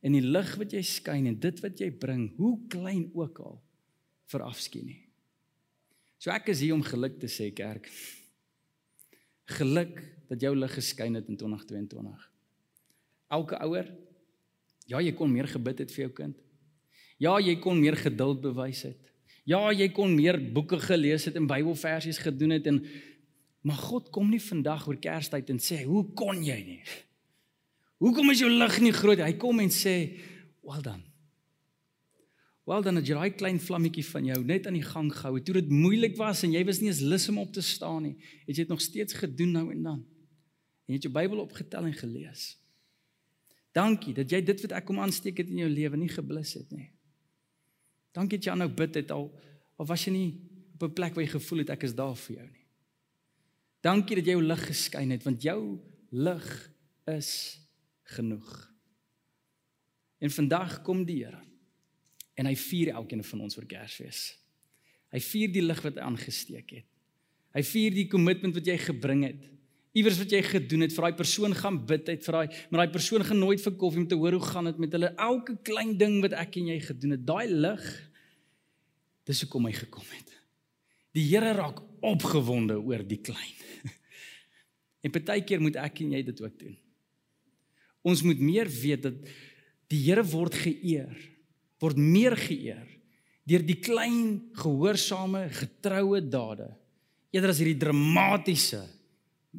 en 0.05 0.13
die 0.13 0.25
lig 0.25 0.51
wat 0.61 0.75
jy 0.77 0.83
skyn 0.85 1.31
en 1.31 1.39
dit 1.41 1.61
wat 1.65 1.81
jy 1.81 1.89
bring, 1.97 2.27
hoe 2.37 2.59
klein 2.69 3.07
ook 3.17 3.39
al, 3.41 3.55
verafskien 4.29 4.85
nie. 4.91 5.01
So 6.21 6.33
ek 6.33 6.51
is 6.53 6.61
hier 6.61 6.77
om 6.77 6.85
geluk 6.85 7.17
te 7.23 7.31
sê 7.33 7.49
kerk. 7.57 7.89
Geluk 9.57 9.97
dat 10.29 10.45
jou 10.45 10.53
lig 10.57 10.77
geskyn 10.77 11.17
het 11.17 11.31
in 11.33 11.41
2022. 11.41 12.29
Elke 13.33 13.57
ouer, 13.65 13.89
ja, 14.89 15.01
jy 15.01 15.15
kon 15.17 15.33
meer 15.33 15.49
gebid 15.49 15.81
het 15.85 15.97
vir 15.97 16.07
jou 16.07 16.13
kind. 16.21 16.37
Ja, 17.21 17.39
jy 17.41 17.57
kon 17.65 17.81
meer 17.81 17.97
geduld 17.97 18.45
bewys 18.45 18.85
het. 18.85 19.14
Ja, 19.45 19.69
jy 19.73 19.91
kon 19.93 20.15
meer 20.17 20.39
boeke 20.55 20.79
gelees 20.81 21.27
het 21.29 21.37
en 21.37 21.49
Bybelversies 21.49 22.23
gedoen 22.25 22.57
het 22.57 22.69
en 22.71 22.85
maar 23.65 23.81
God 23.81 24.11
kom 24.13 24.29
nie 24.29 24.43
vandag 24.45 24.85
oor 24.89 24.97
Kerstyd 25.01 25.49
en 25.49 25.59
sê, 25.59 25.85
"Hoe 25.85 26.05
kon 26.13 26.45
jy 26.45 26.61
nie?" 26.65 26.83
Hoekom 27.97 28.31
is 28.31 28.41
jou 28.41 28.51
lig 28.51 28.81
nie 28.81 28.93
groot? 28.93 29.19
Hy 29.19 29.33
kom 29.33 29.61
en 29.61 29.71
sê, 29.71 30.21
"Well 30.63 30.83
done." 30.83 31.05
Wel 32.65 32.83
dan 32.83 32.97
het 32.97 33.07
jy 33.07 33.15
daai 33.15 33.37
klein 33.37 33.61
vlammetjie 33.61 34.05
van 34.09 34.25
jou 34.25 34.39
net 34.45 34.67
aan 34.67 34.79
die 34.79 34.87
gang 34.87 35.11
gehou. 35.13 35.41
Toe 35.41 35.55
dit 35.55 35.69
moeilik 35.69 36.17
was 36.17 36.43
en 36.47 36.53
jy 36.53 36.65
was 36.65 36.81
nie 36.81 36.89
eens 36.89 37.03
lus 37.05 37.29
om 37.29 37.39
op 37.39 37.53
te 37.53 37.61
staan 37.61 38.03
nie, 38.03 38.17
het 38.47 38.57
jy 38.57 38.65
dit 38.65 38.73
nog 38.73 38.81
steeds 38.81 39.13
gedoen 39.21 39.53
nou 39.53 39.71
en 39.71 39.83
dan. 39.83 40.01
En 40.87 40.95
jy 40.95 40.95
het 40.95 41.03
jou 41.03 41.13
Bybel 41.13 41.43
opgetel 41.45 41.85
en 41.85 41.93
gelees. 41.93 42.57
Dankie 43.77 44.15
dat 44.15 44.31
jy 44.31 44.41
dit 44.41 44.65
wat 44.65 44.73
ek 44.73 44.85
kom 44.89 45.03
aansteek 45.03 45.43
het 45.43 45.53
in 45.53 45.59
jou 45.65 45.69
lewe 45.69 45.97
nie 46.01 46.09
geblus 46.09 46.55
het 46.57 46.71
nie. 46.73 46.94
Dankie 48.15 48.39
dat 48.39 48.47
jy 48.47 48.53
aanhou 48.55 48.71
bid 48.71 48.95
het 49.01 49.11
al 49.15 49.27
of 49.77 49.89
was 49.91 50.05
jy 50.07 50.13
nie 50.15 50.29
op 50.75 50.83
'n 50.87 50.95
plek 50.95 51.15
waar 51.15 51.25
jy 51.25 51.31
gevoel 51.31 51.59
het 51.59 51.71
ek 51.71 51.83
is 51.83 51.95
daar 51.95 52.17
vir 52.17 52.37
jou 52.37 52.47
nie. 52.51 52.67
Dankie 53.83 54.17
dat 54.17 54.27
jy 54.27 54.33
jou 54.33 54.43
lig 54.43 54.67
geskyn 54.67 55.11
het 55.11 55.25
want 55.25 55.43
jou 55.43 55.81
lig 56.11 56.71
is 57.07 57.61
genoeg. 58.03 58.71
En 60.19 60.31
vandag 60.31 60.83
kom 60.83 61.05
die 61.05 61.25
Here 61.25 61.43
en 62.35 62.47
hy 62.47 62.55
vier 62.57 62.95
elkeen 62.95 63.25
van 63.25 63.41
ons 63.41 63.55
vir 63.55 63.67
Kersfees. 63.67 64.39
Hy 65.15 65.21
vier 65.21 65.53
die 65.53 65.63
lig 65.63 65.83
wat 65.83 65.99
aangesteek 66.03 66.71
het. 66.71 66.87
Hy 67.55 67.63
vier 67.63 67.95
die 67.95 68.09
kommitment 68.11 68.55
wat 68.55 68.67
jy 68.67 68.79
gebring 68.83 69.23
het. 69.29 69.45
Iewers 69.95 70.19
wat 70.19 70.33
jy 70.35 70.41
gedoen 70.43 70.85
het 70.85 70.95
vir 70.95 71.07
daai 71.07 71.19
persoon 71.19 71.55
gaan 71.55 71.79
bid 71.87 72.09
het 72.11 72.25
vir 72.27 72.39
daai 72.39 72.49
maar 72.71 72.83
daai 72.83 72.95
persoon 72.97 73.25
genooi 73.27 73.57
vir 73.63 73.77
koffie 73.79 74.03
om 74.03 74.09
te 74.11 74.19
hoor 74.19 74.37
hoe 74.39 74.49
gaan 74.49 74.71
dit 74.71 74.81
met 74.83 74.97
hulle 74.97 75.13
elke 75.15 75.57
klein 75.67 75.95
ding 76.01 76.19
wat 76.25 76.35
ek 76.41 76.59
en 76.61 76.71
jy 76.73 76.79
gedoen 76.83 77.17
het. 77.17 77.27
Daai 77.27 77.47
lig 77.51 77.85
dis 79.25 79.45
hoekom 79.45 79.69
hy 79.71 79.75
gekom 79.79 80.09
het. 80.13 80.33
Die 81.15 81.29
Here 81.31 81.55
raak 81.55 81.79
opgewonde 82.05 82.81
oor 82.83 83.07
die 83.07 83.23
klein. 83.23 83.59
En 85.05 85.13
partykeer 85.13 85.61
moet 85.61 85.77
ek 85.77 85.99
en 86.01 86.15
jy 86.17 86.23
dit 86.25 86.39
ook 86.41 86.55
doen. 86.57 86.77
Ons 88.09 88.23
moet 88.25 88.39
meer 88.41 88.71
weet 88.73 89.03
dat 89.05 89.27
Die 89.93 90.01
Here 90.09 90.25
word 90.27 90.57
geëer, 90.59 91.13
word 91.83 92.01
meer 92.01 92.37
geëer 92.39 92.91
deur 93.45 93.61
die 93.61 93.77
klein 93.77 94.39
gehoorsame 94.57 95.43
getroue 95.53 96.23
dade 96.33 96.71
eerder 97.29 97.51
as 97.53 97.59
hierdie 97.61 97.77
dramatiese 97.83 98.81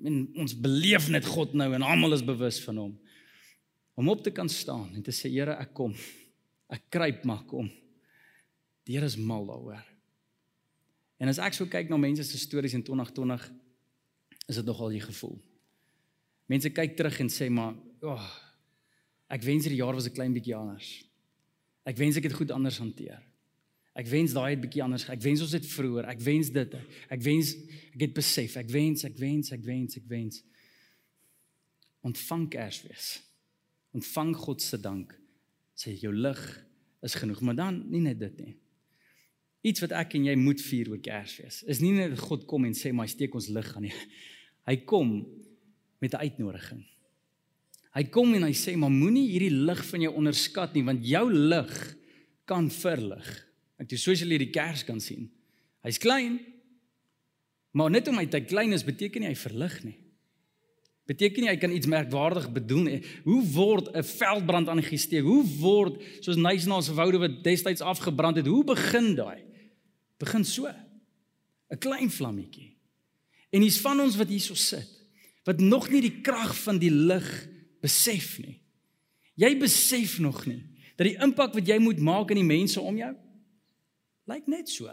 en 0.03 0.21
ons 0.41 0.55
beleef 0.59 1.09
net 1.09 1.25
God 1.25 1.53
nou 1.53 1.67
en 1.73 1.85
almal 1.85 2.17
is 2.17 2.25
bewus 2.25 2.59
van 2.65 2.77
hom. 2.77 2.93
Om 3.95 4.09
op 4.11 4.23
te 4.23 4.33
kan 4.35 4.49
staan 4.51 4.89
en 4.95 5.03
te 5.03 5.13
sê 5.15 5.31
Here 5.31 5.55
ek 5.61 5.73
kom. 5.73 5.93
Ek 6.71 6.89
kruip 6.91 7.23
maar 7.25 7.43
kom. 7.47 7.69
Die 8.85 8.97
Here 8.97 9.05
is 9.05 9.17
mal 9.17 9.45
daaroor. 9.47 9.83
En 11.21 11.31
as 11.31 11.39
ek 11.39 11.55
so 11.55 11.69
kyk 11.71 11.89
na 11.89 11.97
mense 11.97 12.25
se 12.27 12.39
stories 12.41 12.75
in 12.75 12.83
2020 12.83 13.45
is 14.49 14.59
dit 14.59 14.65
nogal 14.65 14.91
die 14.93 15.03
gevoel. 15.03 15.37
Mense 16.51 16.69
kyk 16.69 16.97
terug 16.97 17.21
en 17.23 17.31
sê 17.31 17.47
maar 17.49 17.73
oh, 18.05 18.25
ek 19.31 19.45
wens 19.47 19.65
hierdie 19.65 19.81
jaar 19.81 19.95
was 19.95 20.09
'n 20.09 20.13
klein 20.13 20.33
bietjie 20.33 20.55
anders. 20.55 21.05
Ek 21.85 21.97
wens 21.97 22.17
ek 22.17 22.27
het 22.27 22.33
goed 22.37 22.51
anders 22.51 22.77
hanteer 22.77 23.23
Ek 23.95 24.09
wens 24.11 24.33
daai 24.35 24.51
het 24.51 24.63
bietjie 24.63 24.83
anders. 24.83 25.05
Ek 25.07 25.21
wens 25.23 25.43
ons 25.45 25.53
het 25.55 25.65
vroeër. 25.71 26.09
Ek 26.11 26.19
wens 26.23 26.51
dit. 26.51 26.73
Ek 27.07 27.21
wens 27.23 27.53
ek 27.93 28.01
het 28.03 28.15
besef. 28.17 28.57
Ek 28.59 28.67
wens, 28.73 29.05
ek 29.07 29.15
wens, 29.21 29.53
ek 29.55 29.63
wens, 29.63 29.95
ek 30.01 30.09
wens. 30.11 30.41
Ontvang 32.05 32.49
Kersfees. 32.51 33.13
Ontvang 33.95 34.35
God 34.35 34.61
se 34.61 34.79
dank. 34.81 35.15
Sê 35.79 35.95
jou 35.95 36.11
lig 36.11 36.43
is 37.05 37.15
genoeg, 37.15 37.41
maar 37.45 37.55
dan 37.55 37.83
nie 37.91 38.01
net 38.03 38.19
dit 38.19 38.37
nie. 38.41 38.55
Iets 39.65 39.81
wat 39.81 39.95
ek 39.97 40.17
en 40.17 40.27
jy 40.27 40.35
moet 40.37 40.61
vier 40.61 40.91
oor 40.91 41.01
Kersfees. 41.01 41.61
Is 41.69 41.81
nie 41.81 41.93
net 41.95 42.19
God 42.19 42.45
kom 42.49 42.67
en 42.67 42.75
sê 42.77 42.91
maar 42.93 43.09
steek 43.09 43.35
ons 43.37 43.47
lig 43.53 43.71
aan 43.77 43.87
nie. 43.87 43.95
Hy 44.67 44.75
kom 44.89 45.15
met 46.01 46.13
'n 46.13 46.27
uitnodiging. 46.27 46.83
Hy 47.95 48.03
kom 48.03 48.33
en 48.33 48.43
hy 48.43 48.51
sê 48.51 48.75
maar 48.75 48.91
moenie 48.91 49.29
hierdie 49.31 49.55
lig 49.55 49.85
van 49.85 50.01
jou 50.01 50.13
onderskat 50.13 50.73
nie 50.73 50.83
want 50.83 51.05
jou 51.05 51.31
lig 51.31 51.95
kan 52.45 52.69
verlig. 52.69 53.44
Ek 53.81 53.89
dis 53.89 54.03
soos 54.03 54.21
jy 54.21 54.37
die 54.39 54.51
kers 54.53 54.85
kan 54.87 54.99
sien. 55.03 55.29
Hy's 55.83 55.99
klein. 56.01 56.39
Maar 57.75 57.91
net 57.91 58.07
omdat 58.07 58.33
hy 58.33 58.41
klein 58.47 58.73
is, 58.73 58.85
beteken 58.87 59.21
nie 59.21 59.33
hy 59.33 59.37
verlig 59.37 59.75
nie. 59.83 59.97
Beteken 61.05 61.43
nie 61.43 61.51
hy 61.51 61.57
kan 61.61 61.73
iets 61.75 61.89
merkwaardig 61.91 62.47
bedoel 62.55 62.85
nie. 62.87 62.99
Hoe 63.27 63.41
word 63.53 63.91
'n 63.93 64.03
veldbrand 64.03 64.69
aangesteek? 64.69 65.23
Hoe 65.23 65.43
word 65.59 66.01
soos 66.21 66.35
Nysna 66.35 66.81
se 66.81 66.93
woude 66.93 67.19
wat 67.19 67.43
destyds 67.43 67.81
afgebrand 67.81 68.37
het, 68.37 68.47
hoe 68.47 68.63
begin 68.63 69.15
daai? 69.15 69.43
Begin 70.17 70.45
so. 70.45 70.65
'n 71.69 71.77
Klein 71.77 72.09
vlammetjie. 72.09 72.77
En 73.51 73.61
hier's 73.61 73.79
van 73.79 73.99
ons 73.99 74.15
wat 74.15 74.29
hierso 74.29 74.53
sit 74.53 74.91
wat 75.45 75.59
nog 75.59 75.89
nie 75.89 76.01
die 76.01 76.21
krag 76.21 76.55
van 76.63 76.79
die 76.81 76.89
lig 76.89 77.27
besef 77.81 78.39
nie. 78.39 78.61
Jy 79.35 79.57
besef 79.59 80.19
nog 80.19 80.45
nie 80.45 80.63
dat 80.97 81.05
die 81.05 81.17
impak 81.21 81.53
wat 81.53 81.67
jy 81.67 81.77
moet 81.77 81.99
maak 81.99 82.31
in 82.31 82.39
die 82.41 82.49
mense 82.57 82.81
om 82.81 82.97
jou 82.97 83.13
Lyk 84.29 84.47
net 84.49 84.69
so. 84.69 84.89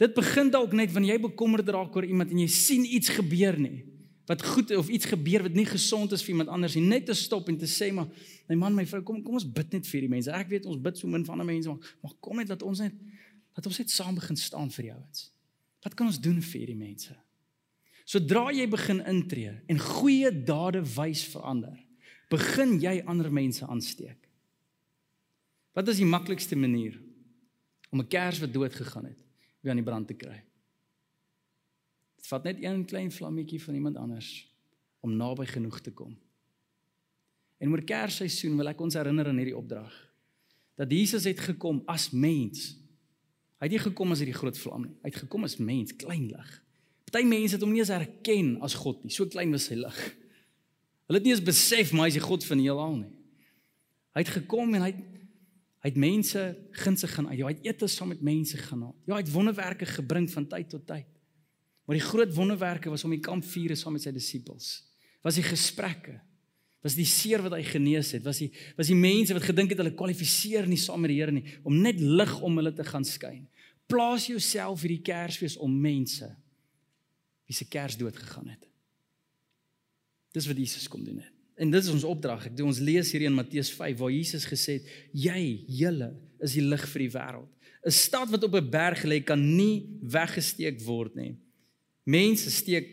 Dit 0.00 0.14
begin 0.16 0.50
dalk 0.50 0.72
net 0.74 0.92
wanneer 0.92 1.18
jy 1.18 1.24
bekommerd 1.28 1.68
raak 1.70 1.94
oor 1.96 2.06
iemand 2.06 2.32
en 2.32 2.40
jy 2.42 2.48
sien 2.50 2.86
iets 2.86 3.12
gebeur 3.14 3.58
nie 3.60 3.84
wat 4.24 4.40
goed 4.40 4.70
of 4.72 4.88
iets 4.88 5.04
gebeur 5.04 5.42
wat 5.44 5.52
nie 5.52 5.66
gesond 5.68 6.12
is 6.16 6.22
vir 6.24 6.32
iemand 6.32 6.48
anders 6.48 6.74
nie 6.78 6.86
net 6.86 7.04
te 7.04 7.16
stop 7.16 7.48
en 7.52 7.58
te 7.60 7.68
sê 7.68 7.90
maar 7.92 8.08
my 8.48 8.56
man 8.56 8.76
my 8.78 8.86
vrou 8.88 9.02
kom 9.04 9.18
kom 9.24 9.36
ons 9.36 9.44
bid 9.44 9.76
net 9.76 9.88
vir 9.88 10.06
die 10.06 10.08
mense. 10.08 10.32
Ek 10.32 10.48
weet 10.48 10.64
ons 10.64 10.80
bid 10.80 10.96
so 10.96 11.10
min 11.10 11.26
van 11.26 11.36
ander 11.36 11.50
mense 11.50 11.68
maar, 11.68 11.92
maar 12.00 12.16
kom 12.24 12.40
net 12.40 12.48
dat 12.48 12.64
ons 12.64 12.80
net 12.80 12.96
dat 13.54 13.68
ons 13.68 13.78
net 13.78 13.92
saam 13.92 14.16
begin 14.16 14.40
staan 14.40 14.72
vir 14.72 14.88
die 14.88 14.94
ouens. 14.94 15.28
Wat 15.84 15.94
kan 15.94 16.08
ons 16.08 16.18
doen 16.18 16.40
vir 16.42 16.66
die 16.72 16.78
mense? 16.78 17.12
Sodra 18.08 18.48
jy 18.52 18.64
begin 18.72 19.04
intree 19.08 19.52
en 19.68 19.80
goeie 19.80 20.32
dade 20.32 20.80
wys 20.96 21.26
verander 21.34 21.76
begin 22.32 22.78
jy 22.80 22.96
ander 23.06 23.28
mense 23.32 23.66
aansteek. 23.68 24.18
Wat 25.76 25.88
is 25.92 26.00
die 26.00 26.08
maklikste 26.08 26.56
manier 26.56 26.96
om 27.94 28.00
'n 28.02 28.08
kers 28.10 28.40
wat 28.42 28.52
dood 28.52 28.74
gegaan 28.74 29.04
het 29.04 29.20
weer 29.60 29.70
aan 29.70 29.82
die 29.82 29.86
brand 29.86 30.06
te 30.06 30.14
kry. 30.14 30.42
Dit 32.16 32.26
vat 32.26 32.42
net 32.42 32.62
een 32.62 32.84
klein 32.84 33.12
vlammetjie 33.12 33.62
van 33.62 33.74
iemand 33.74 33.96
anders 33.96 34.50
om 35.00 35.16
naby 35.16 35.46
genoeg 35.46 35.80
te 35.80 35.92
kom. 35.92 36.18
En 37.58 37.70
oor 37.70 37.82
Kersseisoen 37.82 38.56
wil 38.56 38.68
ek 38.68 38.80
ons 38.80 38.94
herinner 38.94 39.28
aan 39.28 39.36
hierdie 39.36 39.56
opdrag 39.56 39.94
dat 40.74 40.90
Jesus 40.90 41.24
het 41.24 41.40
gekom 41.40 41.82
as 41.86 42.10
mens. 42.10 42.74
Hy 43.60 43.68
het 43.68 43.70
nie 43.70 43.78
gekom 43.78 44.10
as 44.10 44.18
hierdie 44.18 44.34
groot 44.34 44.58
vlam 44.58 44.82
nie. 44.82 44.96
Hy 45.02 45.08
het 45.12 45.22
gekom 45.22 45.44
as 45.44 45.56
mens, 45.56 45.94
klein 45.96 46.26
lig. 46.28 46.50
Party 47.04 47.22
mense 47.26 47.54
het 47.54 47.62
hom 47.62 47.70
nie 47.70 47.78
eens 47.78 47.94
herken 47.94 48.60
as 48.60 48.74
God 48.74 49.04
nie. 49.04 49.12
So 49.14 49.26
klein 49.26 49.54
was 49.54 49.68
sy 49.70 49.78
lig. 49.78 50.00
Hulle 51.06 51.20
het 51.20 51.24
nie 51.24 51.32
eens 51.32 51.46
besef 51.46 51.92
maar 51.92 52.08
hy 52.08 52.14
is 52.16 52.18
die 52.18 52.26
God 52.26 52.44
van 52.44 52.58
die 52.58 52.66
heelal 52.66 52.96
nie. 52.96 53.12
Hy 54.14 54.24
het 54.24 54.34
gekom 54.34 54.74
en 54.74 54.82
hy 54.82 54.90
het 54.90 55.23
Hy 55.84 55.90
het 55.92 56.00
mense 56.00 56.42
gunse 56.80 57.08
gaan 57.12 57.26
uit. 57.28 57.36
Ja, 57.38 57.48
hy 57.50 57.52
het 57.58 57.66
ete 57.68 57.86
saam 57.92 58.08
met 58.14 58.22
mense 58.24 58.56
haal. 58.56 58.94
Ja, 59.04 59.18
hy 59.18 59.20
het 59.20 59.32
wonderwerke 59.34 59.84
gebring 59.84 60.30
van 60.32 60.46
tyd 60.48 60.70
tot 60.72 60.86
tyd. 60.88 61.10
Maar 61.84 61.98
die 61.98 62.06
groot 62.06 62.32
wonderwerke 62.32 62.88
was 62.88 63.04
om 63.04 63.12
die 63.12 63.20
kampvuure 63.20 63.76
saam 63.76 63.92
met 63.92 64.06
sy 64.06 64.12
disippels. 64.16 64.70
Was 65.20 65.36
die 65.36 65.44
gesprekke. 65.44 66.16
Was 66.84 66.96
die 66.96 67.04
seer 67.08 67.44
wat 67.44 67.52
hy 67.58 67.60
genees 67.68 68.14
het. 68.16 68.24
Was 68.24 68.40
die 68.40 68.48
was 68.78 68.88
die 68.88 68.96
mense 68.96 69.36
wat 69.36 69.44
gedink 69.44 69.74
het 69.74 69.82
hulle 69.82 69.92
kwalifiseer 69.92 70.64
nie 70.70 70.80
saam 70.80 71.04
met 71.04 71.12
die 71.12 71.18
Here 71.20 71.36
nie 71.36 71.44
om 71.68 71.76
net 71.84 72.00
lig 72.00 72.32
om 72.40 72.56
hulle 72.62 72.72
te 72.72 72.88
gaan 72.88 73.04
skyn. 73.04 73.44
Plaas 73.84 74.30
jouself 74.32 74.86
hierdie 74.86 75.04
Kersfees 75.04 75.58
om 75.60 75.76
mense 75.84 76.30
wie 77.44 77.56
se 77.56 77.68
kers 77.68 77.98
dood 78.00 78.16
gegaan 78.16 78.48
het. 78.48 78.64
Dis 80.32 80.48
wat 80.48 80.56
Jesus 80.56 80.88
kom 80.88 81.04
doen 81.04 81.20
het. 81.20 81.33
En 81.54 81.70
dit 81.70 81.84
is 81.84 81.90
ons 81.90 82.04
opdrag. 82.04 82.48
Ek 82.48 82.56
doen 82.56 82.72
ons 82.72 82.82
lees 82.82 83.12
hier 83.14 83.26
in 83.28 83.34
Matteus 83.34 83.70
5 83.74 83.98
waar 83.98 84.10
Jesus 84.10 84.46
gesê 84.50 84.78
het: 84.80 84.88
"Jy, 85.12 85.64
julle 85.68 86.14
is 86.40 86.56
die 86.58 86.64
lig 86.64 86.88
vir 86.88 87.06
die 87.06 87.12
wêreld." 87.14 87.50
'n 87.84 87.90
Stad 87.90 88.30
wat 88.30 88.44
op 88.44 88.54
'n 88.54 88.70
berg 88.70 89.04
lê 89.04 89.20
kan 89.24 89.56
nie 89.56 89.86
weggesteek 90.00 90.80
word 90.80 91.14
nie. 91.14 91.36
Mense 92.04 92.50
steek 92.50 92.88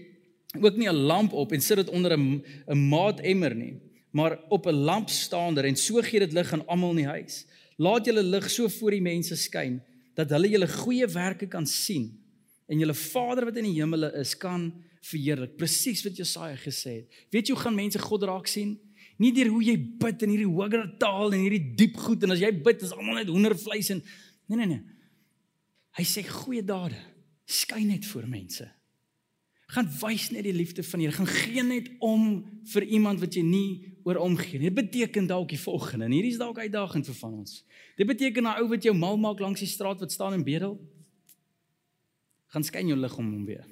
ook 0.59 0.77
nie 0.77 0.89
'n 0.89 1.05
lamp 1.07 1.33
op 1.33 1.51
en 1.51 1.61
sit 1.61 1.77
dit 1.77 1.89
onder 1.89 2.17
'n 2.17 2.43
'n 2.67 2.89
maatemmer 2.89 3.55
nie, 3.55 3.79
maar 4.11 4.39
op 4.49 4.67
'n 4.67 4.83
lampstaander 4.83 5.65
en 5.65 5.75
so 5.75 6.01
gee 6.01 6.19
dit 6.19 6.33
lig 6.33 6.53
aan 6.53 6.67
almal 6.67 6.89
in 6.89 6.95
die 6.95 7.05
huis. 7.05 7.45
Laat 7.77 8.05
julle 8.05 8.23
lig 8.23 8.49
so 8.49 8.67
voor 8.67 8.91
die 8.91 9.01
mense 9.01 9.35
skyn 9.35 9.81
dat 10.13 10.29
hulle 10.29 10.49
julle 10.49 10.67
goeie 10.67 11.07
werke 11.07 11.47
kan 11.47 11.65
sien 11.65 12.19
en 12.67 12.79
julle 12.79 12.93
Vader 12.93 13.45
wat 13.45 13.57
in 13.57 13.63
die 13.63 13.79
hemele 13.79 14.13
is 14.13 14.37
kan 14.37 14.73
verheerlik. 15.01 15.57
Presies 15.57 16.03
wat 16.05 16.17
Jesaja 16.17 16.57
gesê 16.61 17.01
het. 17.01 17.21
Weet 17.33 17.49
jy 17.49 17.55
hoe 17.55 17.63
gaan 17.63 17.77
mense 17.77 18.01
God 18.01 18.25
raak 18.29 18.49
sien? 18.49 18.75
Nie 19.21 19.31
deur 19.35 19.51
hoe 19.53 19.63
jy 19.63 19.77
bid 20.01 20.23
in 20.25 20.33
hierdie 20.33 20.49
hoër 20.49 20.85
taal 21.01 21.33
en 21.33 21.43
hierdie 21.43 21.75
diep 21.77 21.97
goed 22.01 22.23
en 22.25 22.33
as 22.33 22.41
jy 22.41 22.51
bid 22.63 22.85
is 22.85 22.93
almal 22.95 23.19
net 23.19 23.29
hoendervleis 23.29 23.91
en 23.93 24.03
nee 24.49 24.57
nee 24.57 24.69
nee. 24.75 24.83
Hy 25.97 26.05
sê 26.07 26.23
goeie 26.25 26.63
dade 26.65 26.99
skyn 27.51 27.89
net 27.91 28.05
voor 28.07 28.29
mense. 28.31 28.65
Gaan 29.71 29.87
wys 30.01 30.29
net 30.35 30.43
die 30.43 30.55
liefde 30.55 30.83
van 30.83 30.99
Here. 30.99 31.15
Gaan 31.15 31.29
gee 31.31 31.63
net 31.63 31.87
om 32.03 32.41
vir 32.73 32.85
iemand 32.91 33.21
wat 33.23 33.35
jy 33.37 33.43
nie 33.45 33.69
oor 34.03 34.19
omgee 34.19 34.59
nie. 34.59 34.71
Dit 34.71 34.79
beteken 34.81 35.29
dalk 35.29 35.51
die 35.53 35.59
volgende. 35.59 36.07
En 36.09 36.15
hierdie 36.15 36.33
is 36.33 36.39
dalk 36.41 36.59
uitdagend 36.59 37.07
vir 37.07 37.17
van 37.21 37.37
ons. 37.43 37.61
Dit 37.95 38.07
beteken 38.07 38.43
'n 38.43 38.57
ou 38.59 38.67
wat 38.67 38.83
jou 38.83 38.95
mal 38.95 39.17
maak 39.17 39.39
langs 39.39 39.59
die 39.59 39.69
straat 39.69 39.99
wat 39.99 40.11
staan 40.11 40.33
en 40.33 40.43
bedel. 40.43 40.79
Gaan 42.47 42.63
skyn 42.63 42.87
jou 42.87 42.97
lig 42.99 43.17
om 43.17 43.31
hom 43.31 43.45
weer. 43.45 43.67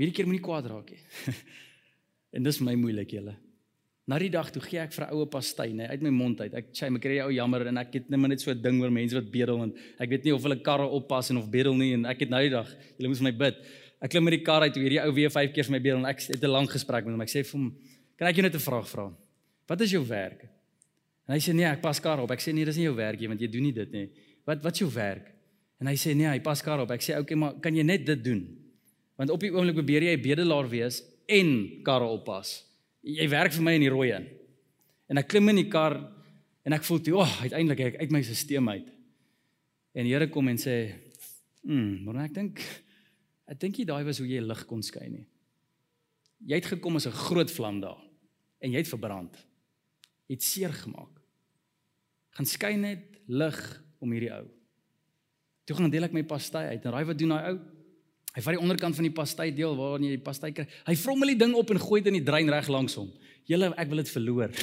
Hierdie 0.00 0.16
keer 0.16 0.28
moenie 0.28 0.40
kwaad 0.40 0.64
raak 0.70 0.94
nie. 0.94 1.02
en 2.38 2.46
dis 2.46 2.58
my 2.64 2.72
moeilik 2.80 3.10
julle. 3.18 3.34
Na 4.08 4.16
die 4.18 4.30
dag 4.32 4.48
toe 4.50 4.62
gee 4.64 4.80
ek 4.80 4.94
vir 4.94 5.04
oue 5.12 5.26
pastei, 5.28 5.74
nê, 5.76 5.90
uit 5.92 6.00
my 6.06 6.10
mond 6.14 6.40
uit. 6.40 6.54
Ek 6.56 6.70
sê 6.74 6.88
my 6.90 6.98
kry 7.02 7.18
ou 7.20 7.28
jammer 7.34 7.66
en 7.68 7.82
ek 7.82 7.98
het 7.98 8.08
net 8.08 8.18
maar 8.22 8.32
net 8.32 8.40
so 8.40 8.50
'n 8.50 8.62
ding 8.62 8.80
oor 8.80 8.90
mense 8.90 9.14
wat 9.14 9.28
bedel 9.30 9.60
en 9.62 9.74
ek 10.00 10.08
weet 10.08 10.24
nie 10.24 10.32
of 10.34 10.42
hulle 10.42 10.56
karre 10.64 10.88
oppas 10.88 11.30
en 11.30 11.38
of 11.42 11.50
bedel 11.52 11.76
nie 11.76 11.92
en 11.98 12.08
ek 12.08 12.24
het 12.24 12.32
nou 12.32 12.40
die 12.40 12.50
dag, 12.50 12.66
julle 12.96 13.12
moet 13.12 13.20
vir 13.20 13.28
my 13.28 13.34
bid. 13.44 13.60
Ek 14.00 14.10
klim 14.10 14.24
met 14.24 14.34
die 14.38 14.42
kar 14.42 14.64
uit 14.64 14.74
hierdie 14.74 15.02
ou 15.04 15.12
weer 15.12 15.30
5 15.30 15.52
keer 15.52 15.68
vir 15.68 15.76
my 15.76 15.82
bedel 15.84 15.98
en 16.00 16.08
ek 16.08 16.24
het 16.32 16.42
'n 16.42 16.50
lang 16.50 16.66
gesprek 16.66 17.04
met 17.04 17.12
hom. 17.12 17.20
Ek 17.20 17.28
sê 17.28 17.44
vir 17.44 17.60
hom, 17.60 17.76
"Kan 18.16 18.28
ek 18.28 18.36
jou 18.36 18.42
net 18.42 18.54
'n 18.54 18.66
vraag 18.70 18.88
vra? 18.88 19.12
Wat 19.68 19.80
is 19.80 19.90
jou 19.90 20.04
werk?" 20.08 20.48
En 21.28 21.34
hy 21.34 21.38
sê, 21.38 21.54
"Nee, 21.54 21.66
ek 21.66 21.82
pas 21.82 22.00
kar 22.00 22.18
op." 22.18 22.30
Ek 22.30 22.40
sê, 22.40 22.54
"Nee, 22.54 22.64
dis 22.64 22.76
nie 22.76 22.88
jou 22.88 22.96
werk 22.96 23.20
nie, 23.20 23.28
want 23.28 23.40
jy 23.40 23.48
doen 23.48 23.62
nie 23.62 23.72
dit 23.72 23.92
nie. 23.92 24.08
Wat 24.46 24.62
wat 24.64 24.72
is 24.72 24.80
jou 24.80 24.90
werk?" 24.90 25.30
En 25.78 25.86
hy 25.86 25.94
sê, 25.94 26.16
"Nee, 26.16 26.26
hy 26.26 26.40
pas 26.40 26.62
kar 26.62 26.80
op." 26.80 26.90
Ek 26.90 27.00
sê, 27.00 27.12
"Oké, 27.12 27.20
okay, 27.20 27.36
maar 27.36 27.60
kan 27.60 27.74
jy 27.74 27.82
net 27.82 28.06
dit 28.06 28.24
doen?" 28.24 28.69
Want 29.20 29.34
op 29.34 29.42
die 29.44 29.50
oomblik 29.52 29.76
probeer 29.76 30.06
jy 30.06 30.14
bedelaar 30.16 30.64
wees 30.72 31.02
en 31.28 31.50
karre 31.84 32.06
oppas. 32.08 32.62
Jy 33.04 33.26
werk 33.28 33.52
vir 33.52 33.64
my 33.66 33.74
in 33.76 33.82
die 33.84 33.90
rooi 33.92 34.08
in. 34.16 34.24
En 35.12 35.20
ek 35.20 35.28
klim 35.28 35.50
in 35.52 35.58
die 35.60 35.68
kar 35.68 35.98
en 36.64 36.72
ek 36.72 36.86
voel 36.88 37.02
toe, 37.04 37.18
"Ag, 37.20 37.28
oh, 37.28 37.42
uiteindelik 37.44 37.80
ek 37.80 38.00
uit 38.00 38.10
my 38.10 38.22
stelsel 38.22 38.68
uit." 38.68 38.88
En 39.92 40.04
die 40.04 40.14
Here 40.14 40.28
kom 40.28 40.48
en 40.48 40.56
sê, 40.56 40.94
"Hm, 41.62 42.04
maar 42.04 42.24
ek 42.24 42.32
dink 42.32 42.60
ek 43.46 43.58
dink 43.60 43.76
jy 43.76 43.84
daai 43.84 44.04
was 44.04 44.18
hoe 44.18 44.26
jy 44.26 44.40
lig 44.40 44.66
kon 44.66 44.82
skyn 44.82 45.12
nie. 45.12 45.26
Jy 46.46 46.54
het 46.54 46.66
gekom 46.66 46.96
as 46.96 47.06
'n 47.06 47.12
groot 47.12 47.50
vlam 47.50 47.80
daar 47.80 48.00
en 48.62 48.70
jy 48.70 48.78
het 48.78 48.88
verbrand. 48.88 49.36
Jy 50.28 50.34
het 50.34 50.42
seer 50.42 50.72
gemaak. 50.72 51.20
Gaan 52.30 52.46
skyn 52.46 52.80
net 52.80 53.20
lig 53.26 53.82
om 54.00 54.12
hierdie 54.12 54.32
ou. 54.32 54.48
Toe 55.66 55.76
gaan 55.76 55.90
deel 55.90 56.04
ek 56.04 56.12
my 56.12 56.22
pastei 56.22 56.68
uit 56.68 56.84
en 56.84 56.92
raai 56.92 57.04
wat 57.04 57.18
doen 57.18 57.28
daai 57.28 57.50
ou? 57.50 57.79
Hy 58.30 58.42
vat 58.44 58.54
die 58.54 58.62
onderkant 58.62 58.94
van 58.94 59.06
die 59.08 59.14
pastei 59.14 59.48
deel 59.54 59.74
waar 59.78 59.98
jy 59.98 60.14
die 60.14 60.22
pastei 60.22 60.52
kry. 60.54 60.66
Hy 60.86 60.94
vrommel 61.00 61.32
die 61.32 61.40
ding 61.40 61.54
op 61.58 61.72
en 61.74 61.82
gooi 61.82 61.98
dit 61.98 62.12
in 62.12 62.20
die 62.20 62.26
drein 62.26 62.50
reg 62.52 62.70
langs 62.70 62.94
hom. 63.00 63.10
Julle 63.50 63.72
ek 63.74 63.90
wil 63.90 64.02
dit 64.04 64.12
verloor. 64.14 64.54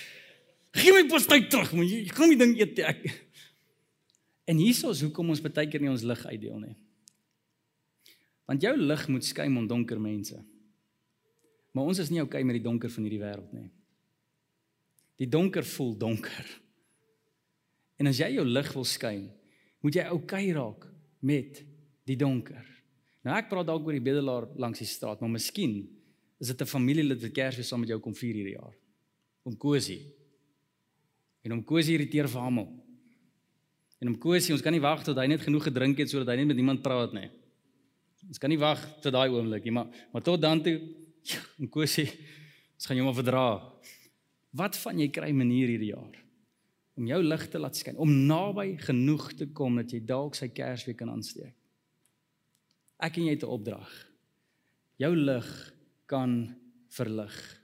Gee 0.76 0.92
my 0.92 1.04
pastei 1.10 1.42
terug, 1.52 1.74
man. 1.76 1.88
Jy 1.88 2.06
gaan 2.12 2.32
my 2.32 2.40
ding 2.40 2.56
eet 2.60 2.82
ek. 2.84 3.06
En 4.46 4.60
hiersoos 4.62 5.00
hoekom 5.02 5.32
ons 5.34 5.40
baie 5.42 5.66
keer 5.66 5.82
nie 5.82 5.90
ons 5.90 6.04
lig 6.06 6.20
uitdeel 6.22 6.60
nie. 6.62 6.76
Want 8.46 8.62
jou 8.62 8.76
lig 8.78 9.00
moet 9.10 9.26
skyn 9.26 9.56
om 9.58 9.64
donker 9.66 9.98
mense. 9.98 10.38
Maar 11.74 11.90
ons 11.90 11.98
is 11.98 12.12
nie 12.14 12.22
okay 12.22 12.44
met 12.46 12.54
die 12.60 12.62
donker 12.62 12.92
van 12.94 13.08
hierdie 13.08 13.18
wêreld 13.24 13.50
nie. 13.56 13.66
Die 15.18 15.26
donker 15.26 15.66
voel 15.66 15.96
donker. 15.98 16.46
En 17.98 18.06
as 18.06 18.20
jy 18.22 18.30
jou 18.36 18.46
lig 18.46 18.70
wil 18.76 18.86
skyn, 18.86 19.26
moet 19.82 19.98
jy 19.98 20.06
okay 20.14 20.46
raak 20.54 20.86
met 21.26 21.64
die 22.06 22.18
donker. 22.20 22.75
Nou 23.26 23.34
ek 23.34 23.48
praat 23.50 23.66
dalk 23.66 23.82
oor 23.88 23.96
die 23.96 24.04
bedelaar 24.06 24.46
langs 24.54 24.78
die 24.78 24.86
straat, 24.86 25.18
maar 25.18 25.32
miskien 25.34 25.80
is 26.38 26.52
dit 26.52 26.60
'n 26.62 26.70
familielid 26.70 27.20
wat 27.22 27.32
Kersfees 27.32 27.68
saam 27.68 27.80
met 27.80 27.88
jou 27.88 27.98
kom 27.98 28.14
vier 28.14 28.34
hierdie 28.34 28.54
jaar. 28.54 28.74
Om 29.42 29.56
Kosie. 29.56 30.14
En 31.42 31.52
om 31.52 31.64
Kosie 31.64 31.94
irriteer 31.94 32.28
vir 32.28 32.40
almal. 32.40 32.68
En 34.00 34.08
om 34.08 34.18
Kosie, 34.18 34.52
ons 34.52 34.62
kan 34.62 34.72
nie 34.72 34.80
wag 34.80 35.02
tot 35.02 35.16
hy 35.16 35.26
net 35.26 35.40
genoeg 35.40 35.64
gedrink 35.64 35.98
het 35.98 36.10
sodat 36.10 36.28
hy 36.28 36.36
net 36.36 36.46
met 36.46 36.56
niemand 36.56 36.82
praat 36.82 37.12
nie. 37.12 37.30
Ons 38.28 38.38
kan 38.38 38.50
nie 38.50 38.58
wag 38.58 38.78
tot 39.00 39.12
daai 39.12 39.28
oomblik 39.28 39.64
nie, 39.64 39.72
maar 39.72 39.88
maar 40.12 40.22
tot 40.22 40.40
dan 40.40 40.62
toe, 40.62 40.80
ja, 41.22 41.40
om 41.58 41.68
Kosie, 41.68 42.08
ons 42.74 42.86
gaan 42.86 42.96
jou 42.96 43.04
maar 43.04 43.24
verdra. 43.24 43.72
Wat 44.52 44.76
van 44.76 44.98
jy 44.98 45.08
kry 45.08 45.32
manier 45.32 45.68
hierdie 45.68 45.94
jaar 45.94 46.22
om 46.96 47.06
jou 47.06 47.22
lig 47.22 47.48
te 47.48 47.58
laat 47.58 47.76
skyn, 47.76 47.96
om 47.96 48.26
naby 48.26 48.78
genoeg 48.78 49.32
te 49.34 49.46
kom 49.52 49.76
dat 49.76 49.90
jy 49.90 50.00
dalk 50.00 50.34
sy 50.34 50.48
Kersweek 50.48 50.96
kan 50.96 51.10
aansteek. 51.10 51.54
Ek 52.98 53.16
en 53.16 53.24
jy 53.24 53.34
het 53.36 53.44
'n 53.44 53.52
opdrag. 53.52 53.90
Jou 54.96 55.16
lig 55.16 55.74
kan 56.06 56.56
verlig. 56.88 57.60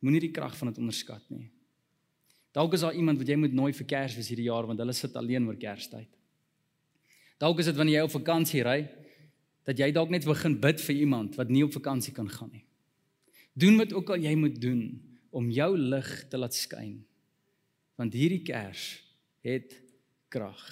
Moenie 0.00 0.20
die 0.20 0.30
krag 0.30 0.56
van 0.56 0.68
dit 0.68 0.78
onderskat 0.78 1.22
nie. 1.30 1.50
Dalk 2.52 2.72
is 2.72 2.80
daar 2.80 2.94
iemand 2.94 3.18
wat 3.18 3.28
jy 3.28 3.36
moet 3.36 3.52
nooi 3.52 3.72
vir 3.72 3.86
Kersfees 3.86 4.28
hierdie 4.28 4.48
jaar 4.48 4.66
want 4.66 4.78
hulle 4.78 4.92
sit 4.92 5.16
alleen 5.16 5.46
oor 5.46 5.56
Kerstyd. 5.56 6.08
Dalk 7.38 7.58
is 7.58 7.68
dit 7.68 7.76
wanneer 7.76 8.00
jy 8.00 8.06
op 8.06 8.14
vakansie 8.16 8.62
ry 8.64 8.88
dat 9.68 9.78
jy 9.78 9.90
dalk 9.92 10.10
net 10.10 10.24
begin 10.24 10.60
bid 10.62 10.80
vir 10.80 10.96
iemand 10.96 11.36
wat 11.36 11.50
nie 11.52 11.64
op 11.66 11.74
vakansie 11.74 12.14
kan 12.16 12.28
gaan 12.30 12.50
nie. 12.52 12.64
Doen 13.52 13.76
wat 13.76 13.92
ook 13.92 14.10
al 14.10 14.24
jy 14.24 14.34
moet 14.38 14.60
doen 14.60 15.02
om 15.30 15.50
jou 15.52 15.76
lig 15.76 16.28
te 16.30 16.40
laat 16.40 16.54
skyn. 16.54 17.04
Want 17.96 18.16
hierdie 18.16 18.42
Kers 18.44 19.02
het 19.44 19.76
krag. 20.32 20.62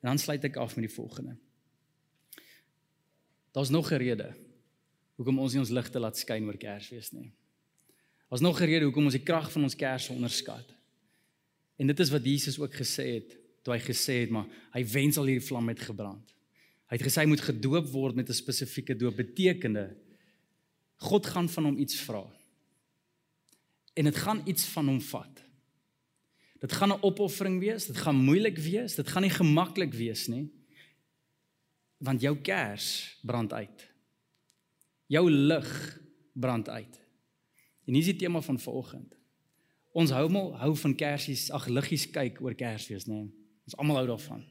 En 0.00 0.12
dan 0.12 0.18
sluit 0.18 0.44
ek 0.44 0.56
af 0.56 0.76
met 0.76 0.88
die 0.88 0.94
volgende. 0.94 1.36
Daar's 3.54 3.70
nog 3.70 3.90
'n 3.90 4.02
rede 4.02 4.34
hoekom 5.14 5.38
ons 5.38 5.52
nie 5.52 5.60
ons 5.60 5.70
ligte 5.70 5.98
laat 5.98 6.18
skyn 6.18 6.46
oor 6.46 6.56
Kersfees 6.56 7.12
nie. 7.12 7.32
Daar's 8.28 8.42
nog 8.42 8.60
'n 8.60 8.64
rede 8.64 8.84
hoekom 8.84 9.04
ons 9.04 9.14
die 9.14 9.22
krag 9.22 9.52
van 9.52 9.62
ons 9.62 9.76
Kers 9.76 10.08
onderskat. 10.08 10.74
En 11.76 11.86
dit 11.86 12.00
is 12.00 12.10
wat 12.10 12.24
Jesus 12.24 12.58
ook 12.58 12.74
gesê 12.74 13.14
het, 13.14 13.38
toe 13.62 13.74
hy 13.74 13.80
gesê 13.80 14.20
het 14.20 14.30
maar 14.30 14.46
hy 14.72 14.84
wens 14.86 15.16
al 15.16 15.24
hierdie 15.24 15.46
vlam 15.46 15.68
het 15.68 15.80
gebrand. 15.80 16.34
Hy 16.90 16.96
het 16.96 17.06
gesê 17.06 17.20
hy 17.20 17.26
moet 17.26 17.40
gedoop 17.40 17.86
word 17.86 18.14
met 18.14 18.28
'n 18.28 18.32
spesifieke 18.32 18.96
doop 18.96 19.16
betekende 19.16 19.96
God 20.96 21.26
gaan 21.26 21.48
van 21.48 21.64
hom 21.64 21.78
iets 21.78 22.00
vra. 22.00 22.26
En 23.94 24.04
dit 24.04 24.16
gaan 24.16 24.42
iets 24.44 24.64
van 24.64 24.86
hom 24.86 25.00
vat. 25.00 25.42
Dit 26.60 26.72
gaan 26.72 26.88
'n 26.88 27.02
opoffering 27.02 27.60
wees, 27.60 27.86
dit 27.86 27.96
gaan 27.96 28.16
moeilik 28.16 28.58
wees, 28.58 28.94
dit 28.94 29.08
gaan 29.08 29.22
nie 29.22 29.30
gemaklik 29.30 29.94
wees 29.94 30.26
nie 30.26 30.50
want 32.04 32.20
jou 32.20 32.34
kers 32.44 33.18
brand 33.24 33.52
uit. 33.52 33.84
Jou 35.12 35.24
lig 35.30 35.70
brand 36.32 36.68
uit. 36.68 37.00
En 37.84 37.92
hier 37.92 38.02
is 38.02 38.12
die 38.12 38.20
tema 38.24 38.40
van 38.44 38.58
vanoggend. 38.60 39.14
Ons 39.94 40.10
hou 40.10 40.26
mal 40.32 40.50
hou 40.58 40.72
van 40.80 40.94
kersies, 40.98 41.46
ag 41.54 41.68
liggies 41.70 42.08
kyk 42.10 42.40
oor 42.42 42.56
Kersfees, 42.58 43.06
nê. 43.06 43.20
Nee. 43.22 43.30
Ons 43.64 43.76
almal 43.80 44.00
hou 44.00 44.08
daarvan. 44.10 44.42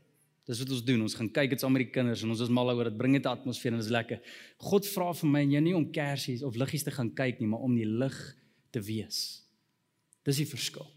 Dis 0.48 0.60
wat 0.60 0.72
ons 0.76 0.84
doen. 0.84 1.04
Ons 1.06 1.16
gaan 1.20 1.30
kyk 1.32 1.54
dit 1.54 1.62
saam 1.62 1.72
met 1.76 1.86
die 1.86 1.92
kinders 1.94 2.24
en 2.24 2.32
ons 2.34 2.42
is 2.44 2.52
mal 2.52 2.72
oor 2.74 2.89
dit. 2.89 2.98
Bring 2.98 3.13
dit 3.16 3.26
'n 3.26 3.32
atmosfeer 3.32 3.74
en 3.74 3.80
dit 3.80 3.86
is 3.86 3.92
lekker. 3.92 4.20
God 4.58 4.88
vra 4.88 5.13
vir 5.13 5.30
my 5.30 5.42
en 5.42 5.52
jou 5.52 5.62
nie 5.62 5.76
om 5.76 5.92
kersies 5.92 6.44
of 6.44 6.56
liggies 6.56 6.84
te 6.84 6.92
gaan 6.92 7.13
kyk 7.13 7.39
nie, 7.39 7.48
maar 7.48 7.60
om 7.60 7.76
die 7.76 7.86
lig 7.86 8.36
te 8.72 8.82
wees. 8.82 9.44
Dis 10.24 10.38
die 10.38 10.46
verskil. 10.46 10.88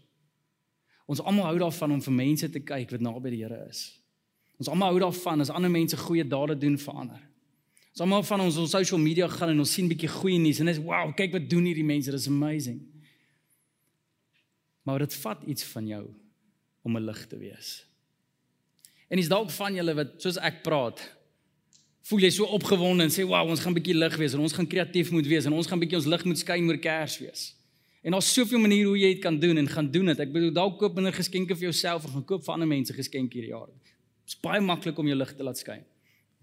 Ons 1.07 1.21
almal 1.21 1.45
hou 1.45 1.57
daarvan 1.59 1.91
om 1.91 2.01
vir 2.01 2.13
mense 2.13 2.49
te 2.49 2.59
kyk 2.59 2.91
wat 2.91 3.01
naby 3.01 3.29
die 3.29 3.43
Here 3.43 3.67
is. 3.69 4.01
Ons 4.57 4.69
almal 4.73 4.95
hou 4.95 5.01
daarvan 5.05 5.41
as 5.41 5.51
ander 5.53 5.71
mense 5.71 5.97
goeie 5.97 6.25
dade 6.25 6.57
doen 6.57 6.77
vir 6.81 6.93
ander. 6.93 7.19
Ons 7.93 8.03
almal 8.05 8.23
van 8.25 8.43
ons 8.45 8.57
op 8.61 8.69
social 8.69 8.99
media 9.01 9.27
gaan 9.29 9.53
en 9.53 9.59
ons 9.63 9.73
sien 9.73 9.89
bietjie 9.89 10.09
goeie 10.09 10.37
nuus 10.41 10.61
en 10.61 10.69
dis 10.69 10.79
wow, 10.81 11.11
kyk 11.17 11.35
wat 11.37 11.49
doen 11.49 11.65
hierdie 11.69 11.85
mense, 11.85 12.13
dis 12.13 12.29
amazing. 12.29 12.79
Maar 14.85 15.05
dit 15.05 15.19
vat 15.23 15.43
iets 15.49 15.65
van 15.73 15.87
jou 15.87 16.05
om 16.83 16.97
'n 16.97 17.05
lig 17.05 17.27
te 17.27 17.37
wees. 17.37 17.85
En 19.09 19.17
is 19.17 19.29
dalk 19.29 19.49
van 19.51 19.75
julle 19.75 19.93
wat 19.93 20.21
soos 20.21 20.37
ek 20.37 20.63
praat, 20.63 20.99
voel 22.07 22.19
jy 22.19 22.29
so 22.29 22.45
opgewonde 22.45 23.03
en 23.03 23.09
sê 23.09 23.25
wow, 23.27 23.49
ons 23.49 23.59
gaan 23.59 23.73
bietjie 23.73 23.95
lig 23.95 24.15
wees 24.15 24.33
en 24.33 24.39
ons 24.39 24.53
gaan 24.53 24.67
kreatief 24.67 25.11
moet 25.11 25.27
wees 25.27 25.45
en 25.45 25.53
ons 25.53 25.67
gaan 25.67 25.79
bietjie 25.79 25.97
ons 25.97 26.05
lig 26.05 26.23
moet 26.25 26.37
skyn 26.37 26.69
oor 26.69 26.77
Kersfees. 26.77 27.53
En 28.01 28.11
daar's 28.11 28.33
soveel 28.33 28.59
maniere 28.59 28.87
hoe 28.87 28.99
jy 28.99 29.13
dit 29.13 29.21
kan 29.21 29.39
doen 29.39 29.57
en 29.57 29.67
gaan 29.67 29.91
doen 29.91 30.05
dit. 30.05 30.19
Ek 30.19 30.31
bedoel 30.31 30.53
dalk 30.53 30.77
koop 30.79 30.95
minder 30.95 31.13
geskenke 31.13 31.55
vir 31.55 31.67
jouself 31.67 32.05
of 32.05 32.13
gaan 32.13 32.25
koop 32.25 32.45
vir 32.45 32.53
ander 32.53 32.67
mense 32.67 32.93
geskenke 32.93 33.35
hierdie 33.35 33.51
jaar. 33.51 33.67
Dit 34.27 34.35
is 34.35 34.43
baie 34.43 34.59
maklik 34.59 34.97
om 34.99 35.07
jou 35.07 35.15
lig 35.15 35.29
te 35.39 35.45
laat 35.47 35.55
skyn. 35.55 35.85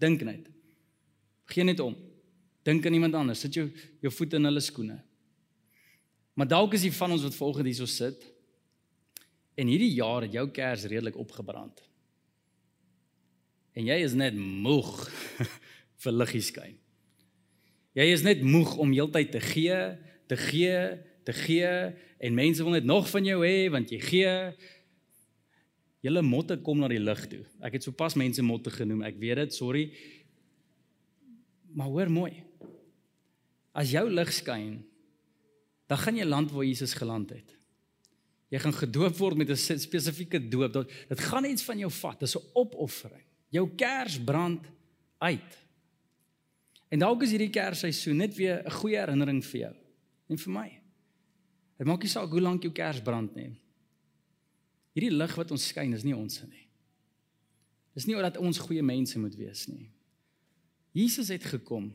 Dink 0.01 0.23
net. 0.25 0.47
Geen 1.53 1.69
net 1.69 1.83
om. 1.83 1.93
Dink 2.65 2.85
aan 2.89 2.95
iemand 2.97 3.13
anders. 3.13 3.43
Sit 3.45 3.53
jou 3.53 3.67
jou 4.01 4.09
voete 4.09 4.39
in 4.39 4.49
hulle 4.49 4.63
skoene. 4.65 4.95
Maar 6.33 6.49
dalk 6.49 6.73
is 6.73 6.87
die 6.87 6.95
van 6.97 7.13
ons 7.13 7.21
wat 7.27 7.37
volgende 7.37 7.69
hierso 7.69 7.85
sit. 7.85 8.25
En 9.53 9.69
hierdie 9.69 9.93
jaar 9.93 10.25
het 10.25 10.33
jou 10.33 10.47
kers 10.49 10.87
redelik 10.89 11.19
opgebrand. 11.21 11.77
En 13.77 13.85
jy 13.85 13.99
is 14.01 14.17
net 14.17 14.33
moeg 14.33 14.89
vir 16.01 16.17
liggies 16.17 16.49
skyn. 16.49 16.73
Jy 17.95 18.09
is 18.17 18.25
net 18.25 18.41
moeg 18.41 18.73
om 18.81 18.97
heeltyd 18.97 19.29
te 19.37 19.43
gee, 19.45 19.77
te 20.25 20.41
gee, 20.41 20.79
te 21.23 21.37
gee 21.37 21.69
en 22.17 22.41
mense 22.41 22.65
wil 22.65 22.73
net 22.73 22.89
nog 22.89 23.05
van 23.13 23.29
jou 23.29 23.37
hê 23.45 23.69
want 23.69 23.93
jy 23.93 24.01
gee 24.01 24.33
Julle 26.05 26.21
motte 26.21 26.59
kom 26.61 26.83
na 26.83 26.89
die 26.91 27.01
lig 27.01 27.23
toe. 27.31 27.41
Ek 27.65 27.79
het 27.79 27.85
sopas 27.87 28.13
mense 28.19 28.43
motte 28.45 28.69
genoem. 28.73 29.01
Ek 29.07 29.17
weet 29.17 29.41
dit, 29.41 29.55
sorry. 29.55 29.85
Maar 31.73 31.89
hoor 31.89 32.11
mooi. 32.13 32.33
As 33.73 33.89
jou 33.91 34.05
lig 34.11 34.31
skyn, 34.35 34.77
dan 35.89 36.01
gaan 36.01 36.19
jy 36.19 36.27
land 36.27 36.53
waar 36.53 36.67
Jesus 36.67 36.93
geland 36.97 37.33
het. 37.33 37.55
Jy 38.53 38.61
gaan 38.61 38.77
gedoop 38.77 39.17
word 39.17 39.37
met 39.41 39.49
'n 39.49 39.79
spesifieke 39.81 40.39
doop. 40.39 40.85
Dit 41.09 41.19
gaan 41.19 41.45
iets 41.45 41.63
van 41.63 41.77
jou 41.77 41.91
vat. 41.91 42.19
Dis 42.19 42.37
'n 42.37 42.49
opoffering. 42.53 43.25
Jou 43.49 43.69
kers 43.75 44.19
brand 44.19 44.61
uit. 45.17 45.57
En 46.89 46.99
dalk 46.99 47.23
is 47.23 47.31
hierdie 47.31 47.49
kersseisoen 47.49 48.17
net 48.17 48.35
weer 48.35 48.63
'n 48.63 48.71
goeie 48.71 48.97
herinnering 48.97 49.43
vir 49.43 49.59
jou 49.59 49.75
en 50.29 50.37
vir 50.37 50.53
my. 50.53 50.81
Dit 51.77 51.87
maak 51.87 52.01
nie 52.01 52.09
saak 52.09 52.29
hoe 52.29 52.41
lank 52.41 52.61
jou 52.61 52.71
kers 52.71 53.01
brand 53.01 53.35
nie. 53.35 53.51
Hierdie 54.95 55.11
lig 55.11 55.33
wat 55.35 55.51
ons 55.51 55.67
skyn 55.67 55.93
is 55.93 56.05
nie 56.07 56.15
ons 56.15 56.39
nie. 56.47 56.63
Dis 57.95 58.07
nie 58.07 58.15
omdat 58.15 58.39
ons 58.39 58.59
goeie 58.63 58.83
mense 58.83 59.19
moet 59.19 59.35
wees 59.35 59.65
nie. 59.67 59.89
Jesus 60.95 61.31
het 61.33 61.43
gekom 61.43 61.91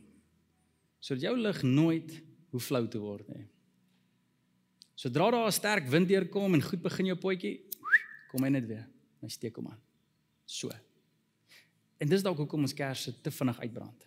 sodat 1.00 1.24
jou 1.24 1.36
lig 1.40 1.62
nooit 1.64 2.10
hoe 2.52 2.60
flou 2.60 2.82
te 2.92 3.00
word 3.00 3.24
nie. 3.32 3.46
Sodra 5.00 5.30
daar 5.32 5.48
'n 5.48 5.52
sterk 5.52 5.86
wind 5.88 6.08
deurkom 6.08 6.54
en 6.54 6.62
goed 6.62 6.82
begin 6.82 7.06
jou 7.06 7.16
potjie, 7.16 7.60
kom 8.28 8.44
hy 8.44 8.50
net 8.50 8.66
weer. 8.66 8.86
Hy 9.22 9.28
steek 9.28 9.56
hom 9.56 9.68
aan. 9.68 9.80
So. 10.46 10.68
En 11.98 12.08
dis 12.08 12.22
dalk 12.22 12.36
hoekom 12.36 12.60
ons 12.60 12.74
kersse 12.74 13.12
te 13.22 13.30
vinnig 13.30 13.60
uitbrand. 13.60 14.06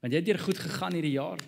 Want 0.00 0.12
jy 0.12 0.18
het 0.18 0.26
hier 0.26 0.38
goed 0.38 0.58
gegaan 0.58 0.92
hierdie 0.92 1.16
jaar 1.18 1.38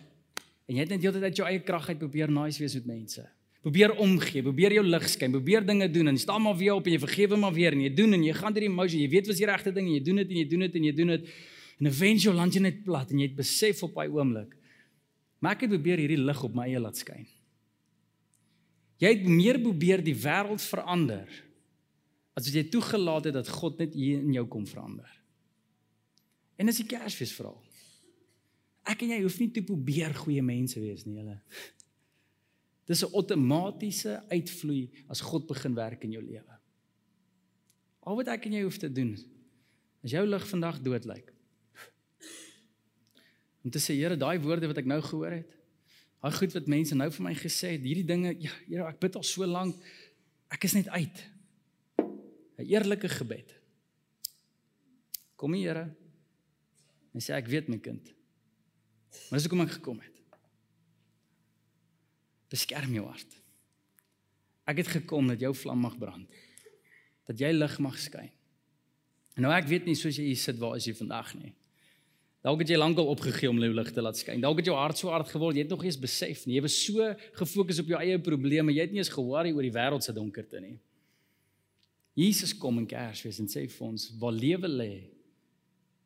en 0.67 0.75
jy 0.75 0.81
het 0.81 0.89
net 0.89 1.03
heeltyd 1.03 1.23
uit 1.23 1.37
jou 1.37 1.49
eie 1.49 1.61
krag 1.61 1.89
uit 1.89 1.99
probeer 1.99 2.31
nice 2.31 2.59
wees 2.59 2.75
met 2.75 2.87
mense. 2.87 3.29
Probeer 3.67 3.97
omgee, 3.99 4.43
probeer 4.47 4.77
jou 4.77 4.85
lig 4.87 5.07
skyn, 5.11 5.33
probeer 5.35 5.65
dinge 5.67 5.89
doen 5.91 6.13
en 6.13 6.19
staan 6.19 6.45
maar 6.45 6.57
weer 6.57 6.77
op 6.79 6.87
en 6.87 6.95
jy 6.95 7.01
vergewe 7.03 7.39
maar 7.41 7.55
weer 7.57 7.75
en 7.75 7.81
jy 7.83 7.91
doen 7.95 8.15
en 8.15 8.27
jy 8.29 8.35
gaan 8.39 8.55
deur 8.55 8.65
die 8.65 8.71
emosie, 8.71 9.01
jy 9.03 9.09
weet 9.17 9.27
wat 9.27 9.35
is 9.35 9.41
die 9.43 9.49
regte 9.51 9.73
ding 9.75 9.89
en 9.89 9.97
jy 9.97 10.05
doen 10.07 10.23
dit 10.23 10.31
en 10.31 10.39
jy 10.39 10.45
doen 10.53 10.65
dit 10.67 10.79
en 10.79 10.87
jy 10.87 10.93
doen 11.01 11.13
dit 11.17 11.33
en 11.79 11.91
eventueel 11.91 12.39
land 12.39 12.55
jy 12.55 12.63
net 12.63 12.79
plat 12.87 13.11
en 13.11 13.19
jy 13.19 13.29
het 13.31 13.37
besef 13.39 13.83
op 13.87 13.99
daai 13.99 14.15
oomblik. 14.15 14.55
Maar 15.43 15.55
ek 15.57 15.67
het 15.67 15.75
probeer 15.75 16.03
hierdie 16.03 16.23
lig 16.23 16.41
op 16.47 16.55
my 16.55 16.67
eie 16.67 16.81
laat 16.83 16.99
skyn. 16.99 17.27
Jy 18.99 19.13
het 19.15 19.29
meer 19.31 19.61
probeer 19.63 20.03
die 20.03 20.17
wêreld 20.19 20.63
verander 20.63 21.31
as 22.39 22.47
wat 22.47 22.55
jy 22.55 22.65
toegelaat 22.71 23.29
het 23.31 23.35
dat 23.35 23.51
God 23.51 23.79
net 23.83 23.95
hier 23.99 24.23
in 24.23 24.35
jou 24.35 24.45
kom 24.51 24.67
verander. 24.67 25.11
En 26.59 26.67
dis 26.71 26.81
die 26.83 26.87
Kersfees 26.91 27.35
verhaal. 27.35 27.59
Ek 28.89 29.03
en 29.05 29.13
jy 29.15 29.21
hoef 29.23 29.39
nie 29.43 29.51
te 29.55 29.63
probeer 29.67 30.15
goeie 30.17 30.43
mense 30.43 30.79
wees 30.83 31.05
nie, 31.07 31.19
julle. 31.21 31.37
Dis 32.89 33.05
'n 33.05 33.13
outomatiese 33.13 34.23
uitvloei 34.29 34.89
as 35.09 35.21
God 35.21 35.47
begin 35.47 35.75
werk 35.75 36.05
in 36.05 36.13
jou 36.17 36.23
lewe. 36.25 36.55
Al 38.01 38.17
wat 38.17 38.29
ek 38.33 38.47
en 38.47 38.53
jy 38.53 38.63
hoef 38.65 38.79
te 38.81 38.93
doen 38.93 39.13
is 40.03 40.15
jou 40.15 40.25
lig 40.27 40.49
vandag 40.49 40.81
dood 40.81 41.05
lyk. 41.05 41.33
Om 43.65 43.71
te 43.71 43.79
sê 43.83 43.95
Here, 43.99 44.17
daai 44.17 44.39
woorde 44.41 44.71
wat 44.71 44.79
ek 44.79 44.87
nou 44.87 45.01
gehoor 45.03 45.35
het, 45.43 45.57
daai 46.23 46.33
goed 46.33 46.55
wat 46.55 46.67
mense 46.67 46.95
nou 46.95 47.11
vir 47.11 47.25
my 47.27 47.35
gesê 47.35 47.75
het, 47.75 47.83
hierdie 47.85 48.07
dinge, 48.07 48.33
ja, 48.41 48.53
Here, 48.67 48.87
ek 48.89 49.01
bid 49.01 49.17
al 49.17 49.27
so 49.27 49.45
lank. 49.45 49.77
Ek 50.49 50.65
is 50.65 50.75
net 50.79 50.89
uit. 50.89 51.25
'n 52.59 52.65
Eerlike 52.65 53.09
gebed. 53.09 53.53
Kom 55.37 55.53
hier, 55.53 55.75
Here. 55.75 55.97
En 57.13 57.21
sê 57.21 57.35
ek 57.37 57.51
weet 57.51 57.69
my 57.69 57.79
kind. 57.79 58.15
Maar 59.29 59.39
dis 59.39 59.47
hoekom 59.47 59.67
ek 59.67 59.77
gekom 59.77 60.01
het. 60.01 60.18
Beskerm 62.53 62.95
jou 62.97 63.05
hart. 63.07 63.39
Ek 64.69 64.83
het 64.83 64.91
gekom 64.99 65.29
dat 65.33 65.41
jou 65.41 65.55
vlam 65.57 65.81
mag 65.85 65.97
brand. 66.01 66.29
Dat 67.29 67.41
jy 67.41 67.53
lig 67.53 67.79
mag 67.85 67.97
skyn. 68.01 68.31
En 69.37 69.47
nou 69.47 69.53
ek 69.55 69.69
weet 69.71 69.87
nie 69.87 69.97
soos 69.97 70.17
jy 70.19 70.31
hier 70.31 70.41
sit 70.41 70.59
waar 70.61 70.77
is 70.77 70.89
jy 70.89 70.97
vandag 70.99 71.31
nie. 71.39 71.53
Dalk 72.45 72.63
het 72.63 72.71
jy 72.71 72.79
lankal 72.79 73.09
opgegee 73.11 73.51
om 73.51 73.59
jou 73.61 73.71
lig 73.75 73.91
te 73.95 74.03
laat 74.03 74.19
skyn. 74.19 74.41
Dalk 74.43 74.61
het 74.61 74.69
jou 74.71 74.77
hart 74.79 74.99
so 74.99 75.11
hard 75.13 75.31
geword, 75.31 75.57
jy 75.59 75.65
het 75.67 75.73
nog 75.73 75.83
nie 75.83 75.91
eens 75.91 76.01
besef 76.01 76.45
nie. 76.47 76.57
Jy 76.57 76.65
was 76.65 76.77
so 76.81 77.09
gefokus 77.39 77.81
op 77.83 77.91
jou 77.93 78.01
eie 78.01 78.19
probleme, 78.23 78.75
jy 78.75 78.87
het 78.87 78.95
nie 78.95 79.03
eens 79.03 79.13
ge-worry 79.13 79.53
oor 79.55 79.67
die 79.67 79.75
wêreld 79.75 80.07
se 80.07 80.15
donkerte 80.15 80.63
nie. 80.63 80.77
Jesus 82.19 82.55
kom 82.59 82.81
in 82.81 82.87
Kersfees 82.89 83.39
en 83.43 83.51
sê 83.51 83.69
vir 83.69 83.87
ons, 83.87 84.11
"Waar 84.19 84.33
lewe 84.33 84.69
lê, 84.69 85.11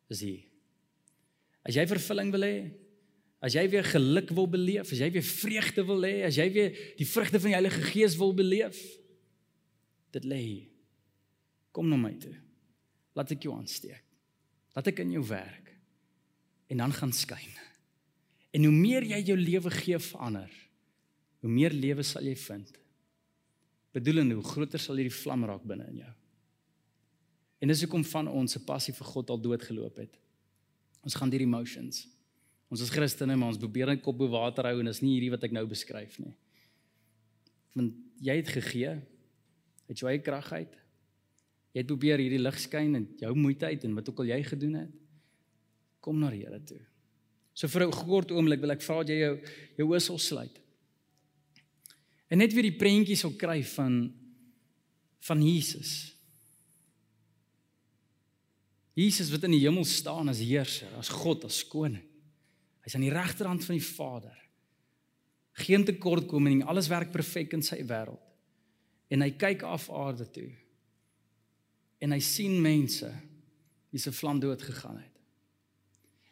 is 0.09 0.21
hier." 0.21 0.43
As 1.65 1.75
jy 1.75 1.85
vervulling 1.87 2.31
wil 2.31 2.41
hê, 2.41 2.71
as 3.43 3.57
jy 3.57 3.63
weer 3.67 3.83
geluk 3.83 4.31
wil 4.31 4.47
beleef, 4.47 4.93
as 4.93 5.01
jy 5.03 5.09
weer 5.11 5.25
vreugde 5.27 5.83
wil 5.87 6.05
hê, 6.07 6.21
as 6.29 6.37
jy 6.39 6.45
weer 6.53 6.77
die 6.99 7.07
vrugte 7.07 7.41
van 7.41 7.51
die 7.51 7.57
Heilige 7.57 7.83
Gees 7.89 8.15
wil 8.19 8.31
beleef, 8.35 8.79
dit 10.15 10.27
lê 10.29 10.39
hier. 10.39 10.69
Kom 11.75 11.89
na 11.89 11.97
my 11.99 12.13
toe. 12.21 12.35
Laat 13.17 13.33
ek 13.33 13.43
jou 13.43 13.55
aansteek. 13.57 14.05
Laat 14.77 14.87
ek 14.89 15.01
in 15.03 15.15
jou 15.17 15.25
werk 15.27 15.73
en 16.71 16.79
dan 16.79 16.93
gaan 16.95 17.11
skyn. 17.13 17.51
En 18.53 18.63
hoe 18.65 18.73
meer 18.73 19.05
jy 19.05 19.19
jou 19.27 19.35
lewe 19.37 19.69
gee 19.73 19.99
vir 19.99 20.23
ander, 20.25 20.53
hoe 21.43 21.51
meer 21.51 21.73
lewe 21.75 22.05
sal 22.05 22.25
jy 22.25 22.35
vind. 22.39 22.71
Bedoelende 23.93 24.37
hoe 24.39 24.45
groter 24.45 24.81
sal 24.81 24.97
hierdie 24.97 25.13
vlam 25.13 25.43
raak 25.49 25.65
binne 25.67 25.85
in 25.91 25.99
jou. 26.05 26.13
En 27.61 27.71
dis 27.71 27.83
hoekom 27.85 28.05
van 28.07 28.29
ons 28.31 28.55
se 28.55 28.61
passie 28.63 28.93
vir 28.95 29.09
God 29.11 29.33
al 29.33 29.41
doodgeloop 29.41 29.99
het. 30.01 30.17
Ons 31.03 31.17
gaan 31.19 31.29
deur 31.29 31.43
emotions. 31.43 32.05
Ons 32.73 32.81
is 32.81 32.89
Christene, 32.89 33.35
maar 33.37 33.51
ons 33.53 33.61
probeer 33.61 33.91
net 33.91 34.01
kop 34.01 34.17
bo 34.17 34.31
water 34.33 34.65
hou 34.65 34.79
en 34.81 34.87
dis 34.89 35.03
nie 35.03 35.11
hierdie 35.13 35.29
wat 35.29 35.43
ek 35.45 35.51
nou 35.53 35.61
beskryf 35.69 36.15
nie. 36.17 36.31
Want 37.77 37.99
jy 38.25 38.37
het 38.39 38.49
gegee 38.49 38.95
uit 39.91 39.99
jou 39.99 40.07
eie 40.09 40.21
krag 40.25 40.47
uit. 40.55 40.71
Jy 41.73 41.83
het 41.83 41.89
probeer 41.91 42.21
hierdie 42.23 42.41
lig 42.41 42.57
skyn 42.63 42.97
in 42.97 43.05
jou 43.21 43.33
moeite 43.37 43.69
uit 43.69 43.85
en 43.85 43.93
wat 43.97 44.09
ook 44.09 44.23
al 44.23 44.31
jy 44.31 44.39
gedoen 44.47 44.79
het. 44.81 44.95
Kom 46.01 46.17
na 46.17 46.31
die 46.33 46.41
Here 46.41 46.57
toe. 46.65 46.79
So 47.53 47.69
vir 47.69 47.85
'n 47.85 47.91
kort 47.91 48.31
oomblik 48.31 48.61
wil 48.61 48.71
ek 48.71 48.81
vra 48.81 49.03
dat 49.03 49.09
jy 49.09 49.19
jou 49.21 49.35
jou 49.77 49.87
oë 49.93 50.01
sal 50.01 50.17
sluit. 50.17 50.57
En 52.29 52.39
net 52.39 52.53
weer 52.53 52.71
die 52.71 52.79
prentjies 52.79 53.19
sal 53.19 53.37
kry 53.37 53.61
van 53.63 54.13
van 55.21 55.41
Jesus. 55.41 56.15
Jesus 58.95 59.29
wat 59.29 59.43
in 59.43 59.51
die 59.51 59.61
hemel 59.61 59.85
staan 59.85 60.29
as 60.29 60.39
heerser, 60.39 60.89
as 60.97 61.09
God, 61.09 61.45
as 61.45 61.63
koning. 61.63 62.12
Hy's 62.83 62.97
aan 62.97 63.05
die 63.05 63.13
regterhand 63.13 63.63
van 63.65 63.77
die 63.77 63.85
Vader. 63.85 64.37
Geen 65.63 65.85
tekortkoming 65.85 66.63
alles 66.65 66.89
werk 66.91 67.13
perfek 67.13 67.53
in 67.55 67.63
sy 67.63 67.79
wêreld. 67.87 68.21
En 69.13 69.21
hy 69.21 69.31
kyk 69.37 69.63
af 69.67 69.89
aarde 69.93 70.27
toe. 70.33 70.49
En 72.03 72.15
hy 72.15 72.19
sien 72.23 72.55
mense 72.61 73.09
wie 73.93 74.01
se 74.01 74.11
vlam 74.11 74.41
dood 74.41 74.61
gegaan 74.65 74.97
het. 74.97 75.13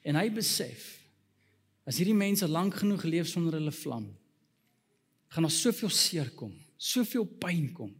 En 0.02 0.18
hy 0.18 0.28
besef 0.34 0.98
as 1.86 1.98
hierdie 1.98 2.18
mense 2.18 2.48
lank 2.50 2.80
genoeg 2.82 3.04
leef 3.08 3.30
sonder 3.30 3.58
hulle 3.58 3.74
vlam, 3.74 4.06
gaan 5.34 5.46
daar 5.48 5.54
soveel 5.54 5.90
seer 5.94 6.30
kom, 6.38 6.52
soveel 6.78 7.26
pyn 7.42 7.72
kom, 7.74 7.92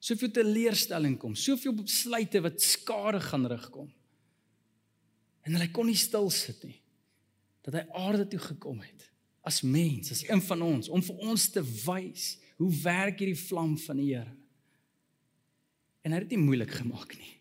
soveel 0.00 0.30
teleurstelling 0.34 1.16
kom, 1.20 1.36
soveel 1.38 1.74
besluite 1.78 2.42
wat 2.44 2.60
skade 2.62 3.20
gaan 3.24 3.46
rigkom. 3.50 3.88
En 5.46 5.56
hulle 5.56 5.70
kon 5.72 5.88
nie 5.88 5.98
stil 5.98 6.28
sit 6.34 6.60
nie. 6.66 6.76
Dat 7.66 7.74
hy 7.74 7.84
aarde 7.92 8.26
toe 8.28 8.40
gekom 8.40 8.82
het 8.84 9.08
as 9.48 9.62
mens, 9.64 10.10
as 10.12 10.24
een 10.26 10.42
van 10.44 10.62
ons 10.62 10.90
om 10.92 11.02
vir 11.02 11.24
ons 11.30 11.48
te 11.50 11.62
wys 11.62 12.34
hoe 12.58 12.68
werk 12.82 13.22
hierdie 13.22 13.38
vlam 13.38 13.78
van 13.80 14.00
die 14.00 14.10
Here. 14.10 14.34
En 16.04 16.12
hy 16.12 16.18
het 16.20 16.28
dit 16.28 16.36
nie 16.36 16.44
moeilik 16.44 16.72
gemaak 16.74 17.14
nie. 17.16 17.34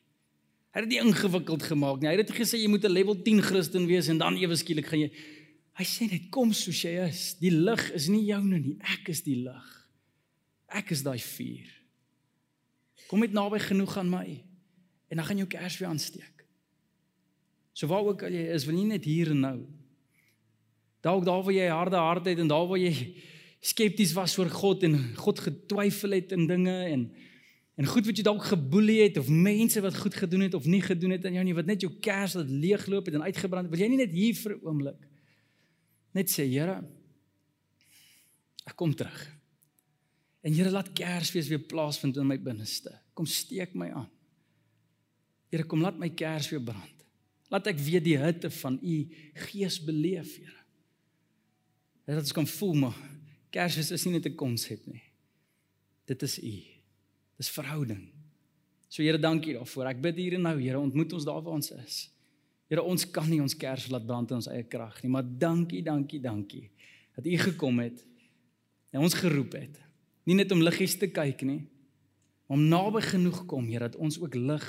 Hy 0.71 0.84
het 0.84 0.89
dit 0.91 1.01
ingewikkeld 1.01 1.65
gemaak 1.67 1.99
nie. 1.99 2.10
Hy 2.12 2.19
het 2.21 2.32
gesê 2.36 2.60
jy 2.62 2.69
moet 2.69 2.86
'n 2.86 2.93
level 2.93 3.17
10 3.25 3.41
Christen 3.41 3.88
wees 3.88 4.08
en 4.08 4.17
dan 4.17 4.38
ewe 4.38 4.56
skielik 4.56 4.86
gaan 4.86 4.99
jy 4.99 5.12
Hy 5.77 5.86
sê 5.86 6.08
net 6.10 6.32
kom 6.34 6.53
soos 6.58 6.80
jy 6.82 6.95
is. 7.06 7.36
Die 7.38 7.53
lig 7.53 7.84
is 7.93 8.08
nie 8.10 8.23
joune 8.25 8.58
nie. 8.58 8.77
Ek 8.82 9.12
is 9.13 9.21
die 9.21 9.38
lig. 9.38 9.67
Ek 10.73 10.89
is 10.91 11.03
daai 11.06 11.19
vuur. 11.21 11.67
Kom 13.08 13.21
net 13.21 13.36
naby 13.36 13.60
genoeg 13.62 13.93
aan 14.01 14.10
my 14.10 14.27
en 15.08 15.19
dan 15.21 15.25
gaan 15.25 15.38
jou 15.38 15.47
kers 15.47 15.77
weer 15.80 15.91
aansteek. 15.91 16.41
So 17.77 17.88
waar 17.88 18.10
ook 18.10 18.25
al 18.25 18.34
jy 18.34 18.47
is, 18.56 18.65
wil 18.65 18.75
nie 18.75 18.89
net 18.89 19.06
hier 19.06 19.32
en 19.32 19.39
nou. 19.45 19.60
Dalk 21.08 21.26
daar 21.26 21.43
waar 21.46 21.56
jy 21.56 21.70
harde 21.72 22.02
hart 22.04 22.28
het 22.28 22.43
en 22.43 22.52
daar 22.52 22.67
waar 22.67 22.82
jy 22.82 22.93
skepties 23.63 24.13
was 24.17 24.36
oor 24.38 24.52
God 24.52 24.84
en 24.88 25.00
God 25.17 25.39
getwyfel 25.48 26.17
het 26.20 26.36
in 26.36 26.46
dinge 26.52 26.78
en 26.91 27.08
En 27.78 27.86
goed 27.86 28.08
wat 28.10 28.17
jy 28.17 28.24
dalk 28.26 28.41
geboelie 28.50 29.04
het 29.04 29.20
of 29.22 29.28
mense 29.30 29.78
wat 29.86 29.98
goed 30.02 30.15
gedoen 30.17 30.48
het 30.48 30.56
of 30.58 30.63
nie 30.65 30.80
gedoen 30.82 31.12
het 31.13 31.28
aan 31.30 31.36
jou 31.38 31.43
nie 31.46 31.54
wat 31.54 31.67
net 31.70 31.84
jou 31.86 31.91
kers 32.02 32.34
laat 32.34 32.50
leegloop 32.50 33.06
het 33.06 33.20
en 33.20 33.28
uitgebrand 33.28 33.67
het. 33.67 33.74
Wil 33.76 33.84
jy 33.84 33.89
nie 33.91 34.00
net 34.00 34.15
hier 34.17 34.34
vir 34.34 34.56
'n 34.56 34.65
oomblik 34.65 35.04
net 36.17 36.32
sê, 36.34 36.48
Here, 36.50 36.82
ek 38.65 38.76
kom 38.76 38.96
terug. 38.98 39.20
En 40.41 40.56
Here 40.56 40.72
laat 40.74 40.93
Kersfees 40.98 41.50
weer 41.52 41.62
plaasvind 41.70 42.17
in 42.17 42.28
my 42.28 42.38
binneste. 42.41 42.93
Kom 43.13 43.28
steek 43.30 43.76
my 43.78 43.91
aan. 43.91 44.10
Here 45.52 45.63
kom 45.63 45.84
laat 45.84 46.00
my 46.00 46.10
kers 46.10 46.50
weer 46.50 46.63
brand. 46.63 47.06
Laat 47.52 47.70
ek 47.72 47.80
weer 47.80 48.04
die 48.04 48.17
hitte 48.20 48.50
van 48.52 48.80
u 48.82 48.96
gees 49.48 49.78
beleef, 49.84 50.38
Here. 50.39 50.63
Dat 52.08 52.24
ons 52.24 52.36
kan 52.36 52.48
voel 52.48 52.74
maar 52.74 52.98
Kersfees 53.52 53.91
is 53.96 54.04
nie 54.06 54.17
net 54.17 54.26
'n 54.28 54.36
konsep 54.36 54.86
nie. 54.86 55.02
Dit 56.06 56.22
is 56.22 56.38
u. 56.43 56.63
Dis 57.38 57.50
verhouding. 57.50 58.10
So 58.88 59.04
Here, 59.04 59.20
dankie 59.20 59.54
daarvoor. 59.54 59.86
Ek 59.86 60.02
bid 60.02 60.15
hier 60.15 60.34
en 60.34 60.41
nou, 60.41 60.56
Here, 60.62 60.80
ontmoet 60.80 61.13
ons 61.13 61.26
daar 61.26 61.41
waar 61.41 61.54
ons 61.54 61.72
is. 61.72 62.10
Here, 62.67 62.84
ons 62.84 63.06
kan 63.12 63.30
nie 63.30 63.41
ons 63.41 63.56
kers 63.56 63.88
laat 63.89 64.06
brand 64.06 64.30
in 64.32 64.36
ons 64.36 64.50
eie 64.52 64.63
krag 64.63 65.02
nie, 65.04 65.12
maar 65.12 65.24
dankie, 65.24 65.84
dankie, 65.84 66.20
dankie 66.20 66.70
dat 67.15 67.26
U 67.26 67.38
gekom 67.38 67.80
het 67.80 68.06
en 68.91 69.02
ons 69.02 69.13
geroep 69.13 69.54
het. 69.54 69.80
Nie 70.24 70.36
net 70.36 70.52
om 70.52 70.62
liggies 70.62 70.98
te 71.00 71.08
kyk 71.08 71.41
nie, 71.41 71.63
maar 72.48 72.58
om 72.58 72.67
naby 72.67 73.02
genoeg 73.02 73.46
kom, 73.46 73.67
Here, 73.67 73.88
dat 73.89 73.96
ons 73.96 74.20
ook 74.20 74.36
lig 74.36 74.67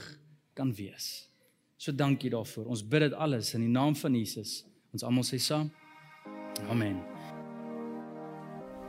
kan 0.55 0.72
wees. 0.74 1.29
So 1.79 1.92
dankie 1.92 2.31
daarvoor. 2.31 2.66
Ons 2.66 2.83
bid 2.83 3.07
dit 3.07 3.12
alles 3.14 3.55
in 3.55 3.66
die 3.66 3.70
naam 3.70 3.94
van 3.96 4.14
Jesus. 4.14 4.64
Ons 4.92 5.07
almal 5.07 5.27
sê 5.27 5.38
saam. 5.38 5.70
Amen. 6.70 7.17